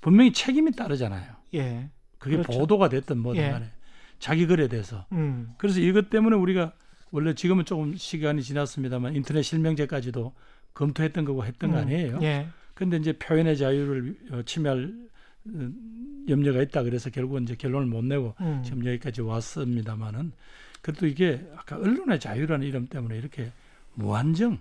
[0.00, 1.34] 분명히 책임이 따르잖아요.
[1.54, 1.90] 예.
[2.18, 2.58] 그게 그렇죠.
[2.58, 3.50] 보도가 됐든 뭐든 예.
[3.50, 3.70] 간에
[4.18, 5.54] 자기 글에 대해서 음.
[5.58, 6.72] 그래서 이것 때문에 우리가
[7.10, 10.34] 원래 지금은 조금 시간이 지났습니다만 인터넷 실명제까지도
[10.74, 11.82] 검토했던 거고 했던 거 음.
[11.82, 12.18] 아니에요.
[12.22, 12.48] 예.
[12.74, 15.07] 근데 이제 표현의 자유를 어, 침해할 어,
[16.28, 18.62] 염려가 있다 그래서 결국은 이제 결론을 못 내고 음.
[18.64, 20.32] 지금 여기까지 왔습니다만은
[20.82, 23.50] 그래도 이게 아까 언론의 자유라는 이름 때문에 이렇게
[23.94, 24.58] 무한정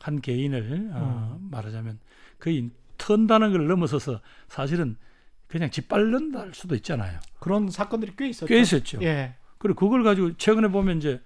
[0.00, 1.48] 한 개인을 어, 음.
[1.50, 1.98] 말하자면
[2.38, 4.96] 거의 턴다는 걸 넘어서서 사실은
[5.48, 7.18] 그냥 짓밟는다 할 수도 있잖아요.
[7.38, 8.46] 그런 사건들이 꽤 있었죠.
[8.46, 8.98] 꽤 있었죠.
[9.02, 9.34] 예.
[9.58, 11.20] 그리고 그걸 가지고 최근에 보면 이제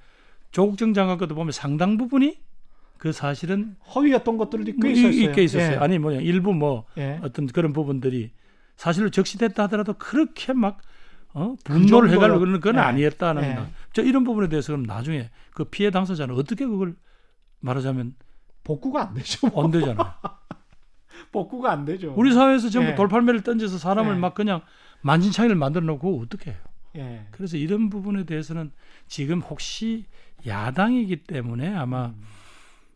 [0.52, 2.38] 조국 정 장관 것도 보면 상당 부분이
[2.98, 5.32] 그 사실은 허위였던 것들도 뭐꽤 이- 있었어요.
[5.34, 5.72] 꽤 있었어요.
[5.72, 5.76] 예.
[5.76, 7.18] 아니 뭐냐 일부 뭐 예.
[7.22, 8.30] 어떤 그런 부분들이
[8.80, 10.78] 사실로 적시됐다 하더라도 그렇게 막
[11.34, 11.54] 어?
[11.62, 12.80] 그 분노를 해가지고 그런 건 네.
[12.80, 13.54] 아니었다는 네.
[13.54, 13.66] 거.
[13.92, 16.96] 저 이런 부분에 대해서 그럼 나중에 그 피해 당사자는 어떻게 그걸
[17.60, 18.14] 말하자면
[18.64, 19.48] 복구가 안 되죠.
[19.48, 19.64] 뭐.
[19.64, 19.96] 안 되잖아요.
[21.30, 22.14] 복구가 안 되죠.
[22.16, 22.94] 우리 사회에서 전부 예.
[22.94, 24.18] 돌팔매를 던져서 사람을 네.
[24.18, 24.62] 막 그냥
[25.02, 26.58] 만신창이를 만들어 놓고 어떻게 해요?
[26.96, 27.26] 예.
[27.32, 28.72] 그래서 이런 부분에 대해서는
[29.06, 30.06] 지금 혹시
[30.46, 32.22] 야당이기 때문에 아마 음.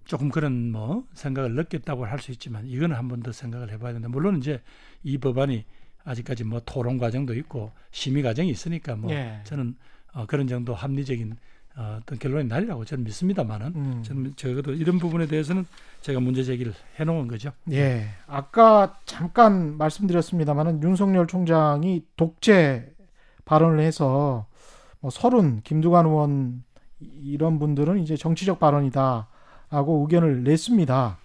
[0.06, 4.08] 조금 그런 뭐 생각을 넣겠다고 할 수 있지만 이거는 한 번 더 생각을 해봐야 된다.
[4.08, 4.62] 물론 이제
[5.04, 5.64] 이 법안이
[6.04, 9.40] 아직까지 뭐 토론 과정도 있고 심의 과정이 있으니까 뭐 예.
[9.44, 9.76] 저는
[10.12, 11.36] 어, 그런 정도 합리적인
[11.76, 14.02] 어, 어떤 결론이 나리라고 저는 믿습니다만은 음.
[14.02, 15.66] 저는 적어도 이런 부분에 대해서는
[16.02, 17.52] 제가 문제 제기를 해놓은 거죠.
[17.72, 18.08] 예.
[18.26, 22.92] 아까 잠깐 말씀드렸습니다만은 윤석열 총장이 독재
[23.44, 24.46] 발언을 해서
[25.00, 26.64] 뭐 서른, 김두관 의원
[27.22, 31.18] 이런 분들은 이제 정치적 발언이다라고 의견을 냈습니다.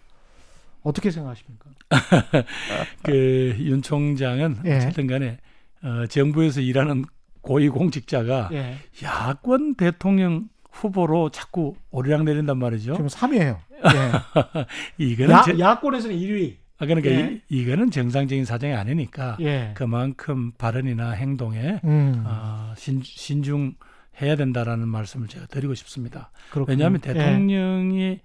[0.81, 1.68] 어떻게 생각하십니까?
[3.03, 4.75] 그윤 총장은 예.
[4.77, 5.37] 어쨌든 간에
[5.81, 7.05] 어, 정부에서 일하는
[7.41, 8.75] 고위 공직자가 예.
[9.03, 12.93] 야권 대통령 후보로 자꾸 오르락 내린단 말이죠.
[12.93, 13.57] 지금 3위예요.
[13.79, 14.65] 예.
[15.03, 16.55] 이거는 야, 제- 야권에서는 1위.
[16.77, 17.41] 아, 그러니까 예.
[17.49, 19.71] 이, 이거는 정상적인 사정이 아니니까 예.
[19.75, 22.23] 그만큼 발언이나 행동에 음.
[22.25, 26.31] 어, 신, 신중해야 된다라는 말씀을 제가 드리고 싶습니다.
[26.51, 26.73] 그렇군요.
[26.73, 27.13] 왜냐하면 예.
[27.13, 28.19] 대통령이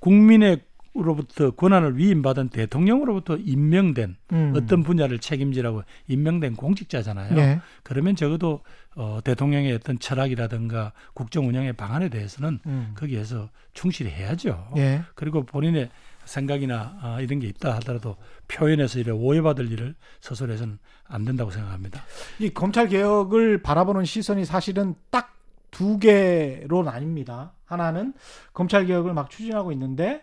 [0.00, 0.60] 국민의
[1.02, 4.52] 로부터 권한을 위임받은 대통령으로부터 임명된 음.
[4.56, 7.38] 어떤 분야를 책임지라고 임명된 공직자잖아요.
[7.38, 7.60] 예.
[7.82, 8.60] 그러면 적어도
[8.96, 12.94] 어, 대통령의 어떤 철학이라든가 국정 운영의 방안에 대해서는 음.
[12.96, 14.72] 거기에서 충실히 해야죠.
[14.76, 15.02] 예.
[15.14, 15.90] 그리고 본인의
[16.24, 18.16] 생각이나 아, 이런 게 있다 하더라도
[18.48, 22.02] 표현해서 이래 오해받을 일을 스스로 해서는 안 된다고 생각합니다.
[22.38, 25.38] 이 검찰 개혁을 바라보는 시선이 사실은 딱
[25.70, 27.50] 두 개로 나뉩니다.
[27.64, 28.14] 하나는
[28.52, 30.22] 검찰 개혁을 막 추진하고 있는데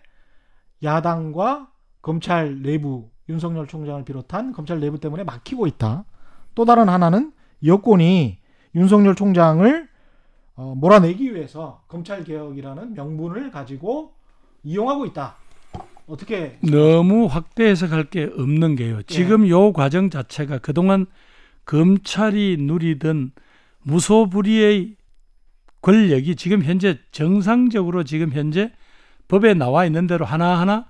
[0.83, 1.69] 야당과
[2.01, 6.05] 검찰 내부 윤석열 총장을 비롯한 검찰 내부 때문에 막히고 있다.
[6.53, 7.31] 또 다른 하나는
[7.65, 8.37] 여권이
[8.75, 9.89] 윤석열 총장을
[10.55, 14.13] 어, 몰아내기 위해서 검찰 개혁이라는 명분을 가지고
[14.63, 15.35] 이용하고 있다.
[16.07, 19.01] 어떻게 너무 확대 해석할 게 없는 게요.
[19.03, 21.07] 지금 요 과정 자체가 그동안
[21.65, 23.31] 검찰이 누리던
[23.83, 24.95] 무소불위의
[25.81, 28.71] 권력이 지금 현재 정상적으로 지금 현재
[29.27, 30.85] 법에 나와 있는 대로 하나하나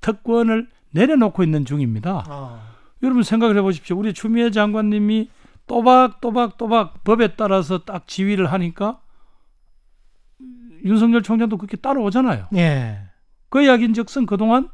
[0.00, 2.24] 특권을 내려놓고 있는 중입니다.
[2.28, 2.60] 어,
[3.02, 3.96] 여러분 생각을 해보십시오.
[3.96, 5.28] 우리 추미애 장관님이
[5.66, 9.00] 또박또박또박 법에 따라서 딱 지휘를 하니까
[10.84, 12.48] 윤석열 총장도 그렇게 따라오잖아요.
[12.54, 13.00] 예.
[13.48, 14.68] 그 이야기인즉슨 그동안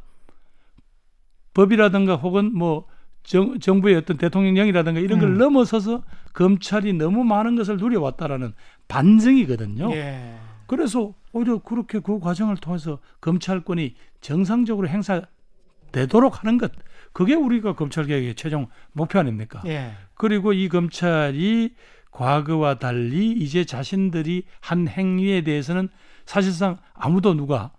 [1.54, 2.86] 법이라든가 혹은 뭐
[3.22, 5.38] 정, 정부의 어떤 대통령령이라든가 이런 걸 음.
[5.38, 6.02] 넘어서서
[6.32, 8.54] 검찰이 너무 많은 것을 누려왔다라는
[8.88, 9.92] 반증이거든요.
[9.94, 10.34] 예.
[10.66, 16.72] 그래서 오히려 그렇게 그 과정을 통해서 검찰권이 정상적으로 행사되도록 하는 것
[17.12, 19.62] 그게 우리가 검찰 개혁의 최종 목표 아닙니까?
[19.66, 19.92] 예.
[20.14, 21.74] 그리고 이 검찰이
[22.10, 25.88] 과거와 달리 이제 자신들이 한 행위에 대해서는
[26.24, 27.72] 사실상 아무도 누가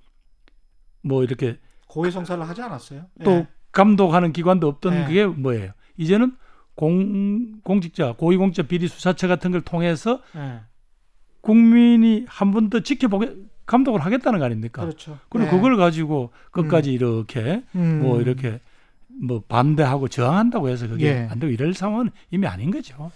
[1.01, 3.05] 뭐 이렇게 고해성사를 하지 않았어요.
[3.23, 3.47] 또 예.
[3.71, 5.05] 감독하는 기관도 없던 네.
[5.05, 5.71] 그게 뭐예요?
[5.97, 6.35] 이제는
[6.75, 10.61] 공, 공직자, 고위공직자 비리 수사처 같은 걸 통해서 예.
[11.43, 13.35] 국민이 한 번 더 지켜보게
[13.65, 14.81] 감독을 하겠다는 거 아닙니까?
[14.83, 15.17] 그렇죠.
[15.29, 15.51] 그리고 예.
[15.51, 18.01] 그걸 가지고 끝까지 이렇게 음.
[18.01, 18.59] 뭐 이렇게
[19.21, 21.27] 뭐 반대하고 저항한다고 해서 그게 예.
[21.29, 23.11] 안 되고 이럴 상황은 이미 아닌 거죠.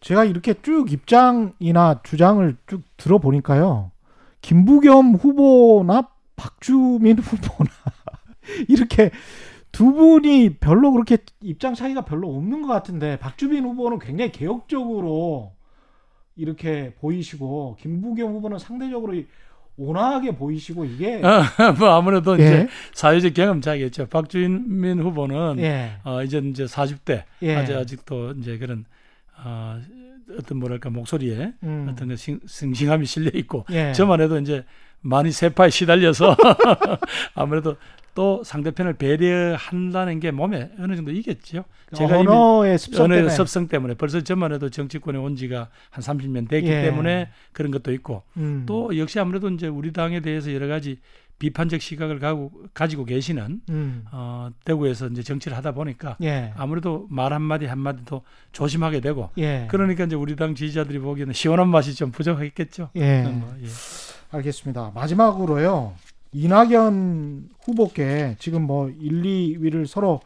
[0.00, 3.90] 제가 이렇게 쭉 입장이나 주장을 쭉 들어보니까요.
[4.40, 7.70] 김부겸 후보나 박주민 후보나
[8.68, 9.10] 이렇게
[9.70, 15.52] 두 분이 별로 그렇게 입장 차이가 별로 없는 것 같은데 박주민 후보는 굉장히 개혁적으로
[16.36, 19.14] 이렇게 보이시고 김부겸 후보는 상대적으로
[19.76, 21.20] 온화하게 보이시고 이게
[21.78, 22.42] 뭐 아무래도 예.
[22.44, 24.06] 이제 사회적 경험자겠죠.
[24.06, 25.92] 박주민 후보는 예.
[26.04, 27.56] 어, 이제 이제 40대 예.
[27.56, 28.84] 아직 아직도 이제 그런
[29.44, 29.80] 어,
[30.38, 31.88] 어떤 뭐랄까 목소리에 음.
[31.90, 33.92] 어떤 그 싱- 싱싱함이 실려 있고 예.
[33.92, 34.64] 저만 해도 이제
[35.00, 36.36] 많이 세파에 시달려서
[37.34, 37.76] 아무래도
[38.14, 41.64] 또 상대편을 배려한다는 게 몸에 어느 정도 있겠죠.
[41.94, 46.48] 제가 언어의 습성 언어의 때문에 습성 때문에 벌써 저만 해도 정치권에 온 지가 한 30년
[46.48, 46.82] 됐기 예.
[46.82, 48.64] 때문에 그런 것도 있고 음.
[48.66, 50.98] 또 역시 아무래도 이제 우리 당에 대해서 여러 가지
[51.38, 54.04] 비판적 시각을 가고, 가지고 계시는 음.
[54.12, 56.52] 어, 대구에서 이제 정치를 하다 보니까 예.
[56.56, 59.66] 아무래도 말 한마디 한마디도 조심하게 되고 예.
[59.68, 62.90] 그러니까 이제 우리 당 지지자들이 보기에는 시원한 맛이 좀 부족했겠죠.
[62.94, 63.22] 예.
[63.22, 63.66] 뭐, 예.
[64.30, 64.92] 알겠습니다.
[64.94, 65.94] 마지막으로요.
[66.32, 70.20] 이낙연 후보께 지금 뭐 1, 2위를 서로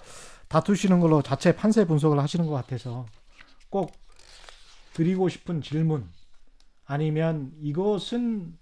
[0.48, 3.06] 다투시는 걸로 자체 판세 분석을 하시는 것 같아서
[3.70, 3.92] 꼭
[4.94, 6.04] 드리고 싶은 질문
[6.86, 8.54] 아니면 이것은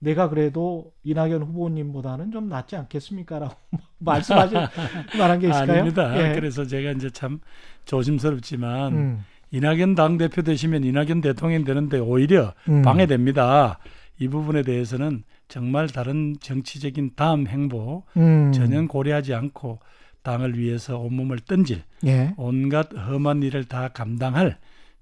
[0.00, 3.54] 내가 그래도 이낙연 후보님보다는 좀 낫지 않겠습니까라고
[3.98, 4.58] 말씀하실
[5.18, 5.72] 만한 게 있을까요?
[5.72, 6.30] 아닙니다.
[6.30, 6.34] 예.
[6.34, 7.40] 그래서 제가 이제 참
[7.84, 12.82] 조심스럽지만 음, 이낙연 당 대표 되시면 이낙연 대통령 되는데 오히려 음.
[12.82, 13.78] 방해됩니다.
[14.18, 19.80] 이 부분에 대해서는 정말 다른 정치적인 다음 행보 음, 전혀 고려하지 않고
[20.22, 22.32] 당을 위해서 온몸을 던질 예.
[22.36, 24.58] 온갖 험한 일을 다 감당할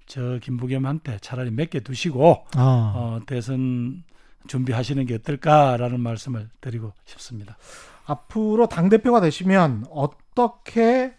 [0.07, 2.93] 저 김부겸한테 차라리 맡겨 두시고 아.
[2.95, 4.03] 어, 대선
[4.47, 7.57] 준비하시는 게 어떨까라는 말씀을 드리고 싶습니다.
[8.05, 11.13] 앞으로 당 대표가 되시면 어떻게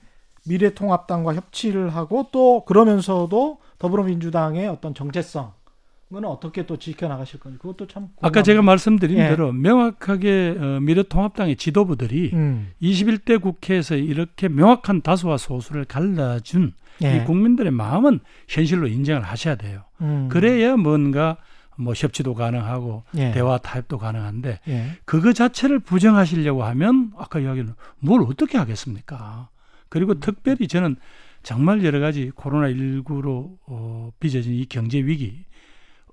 [0.44, 5.52] 미래통합당과 협치를 하고 또 그러면서도 더불어민주당의 어떤 정체성
[6.12, 9.28] 거는 어떻게 또 지켜나가실 건지 그것도 참 아까 제가 말씀드린 예.
[9.28, 12.72] 대로 명확하게 어, 미래통합당의 지도부들이 음.
[12.82, 16.72] 21대 국회에서 이렇게 명확한 다수와 소수를 갈라준
[17.04, 17.16] 예.
[17.16, 19.84] 이 국민들의 마음은 현실로 인정을 하셔야 돼요.
[20.00, 20.28] 음.
[20.30, 21.36] 그래야 뭔가
[21.76, 23.30] 뭐 협치도 가능하고 예.
[23.30, 24.90] 대화 타협도 가능한데 예.
[25.04, 29.48] 그거 자체를 부정하시려고 하면 아까 이야기는 뭘 어떻게 하겠습니까?
[29.88, 30.96] 그리고 특별히 저는
[31.42, 35.44] 정말 여러 가지 코로나 19로 어, 빚어진 이 경제 위기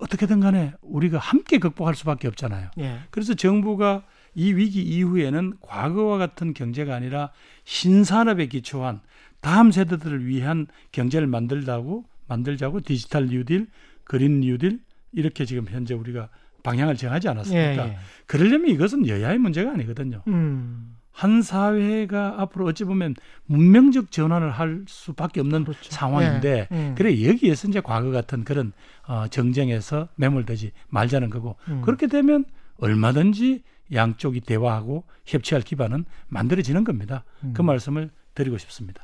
[0.00, 2.70] 어떻게든 간에 우리가 함께 극복할 수밖에 없잖아요.
[2.78, 3.00] 예.
[3.10, 7.30] 그래서 정부가 이 위기 이후에는 과거와 같은 경제가 아니라
[7.64, 9.00] 신산업에 기초한
[9.40, 13.68] 다음 세대들을 위한 경제를 만들자고 만들자고 디지털 뉴딜,
[14.04, 14.80] 그린 뉴딜
[15.12, 16.28] 이렇게 지금 현재 우리가
[16.62, 17.88] 방향을 정하지 않았습니까?
[17.88, 17.98] 예, 예.
[18.26, 20.22] 그러려면 이것은 여야의 문제가 아니거든요.
[20.28, 20.97] 음.
[21.18, 23.16] 한 사회가 앞으로 어찌 보면
[23.46, 25.90] 문명적 전환을 할 수밖에 없는 그렇죠.
[25.90, 26.74] 상황인데 예.
[26.76, 26.94] 음.
[26.96, 28.72] 그래 여기에서 이제 과거 같은 그런
[29.08, 31.82] 어, 정쟁에서 매몰되지 말자는 거고 음.
[31.84, 32.44] 그렇게 되면
[32.80, 37.24] 얼마든지 양쪽이 대화하고 협치할 기반은 만들어지는 겁니다.
[37.52, 37.66] 그 음.
[37.66, 39.02] 말씀을 드리고 싶습니다.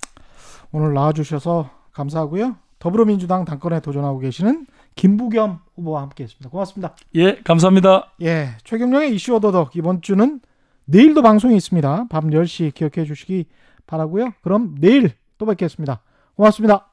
[0.71, 2.55] 오늘 나와주셔서 감사하고요.
[2.79, 6.49] 더불어민주당 당권에 도전하고 계시는 김부겸 후보와 함께했습니다.
[6.49, 6.95] 고맙습니다.
[7.17, 8.13] 예, 감사합니다.
[8.23, 10.39] 예, 최경영의 이슈 오도독 이번 주는
[10.87, 12.07] 내일도 방송이 있습니다.
[12.09, 13.47] 밤 10시 기억해 주시기
[13.87, 14.33] 바라고요.
[14.43, 16.03] 그럼 내일 또 뵙겠습니다.
[16.37, 16.91] 고맙습니다.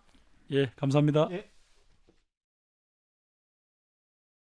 [0.52, 1.30] 예, 감사합니다.
[1.32, 1.51] 예.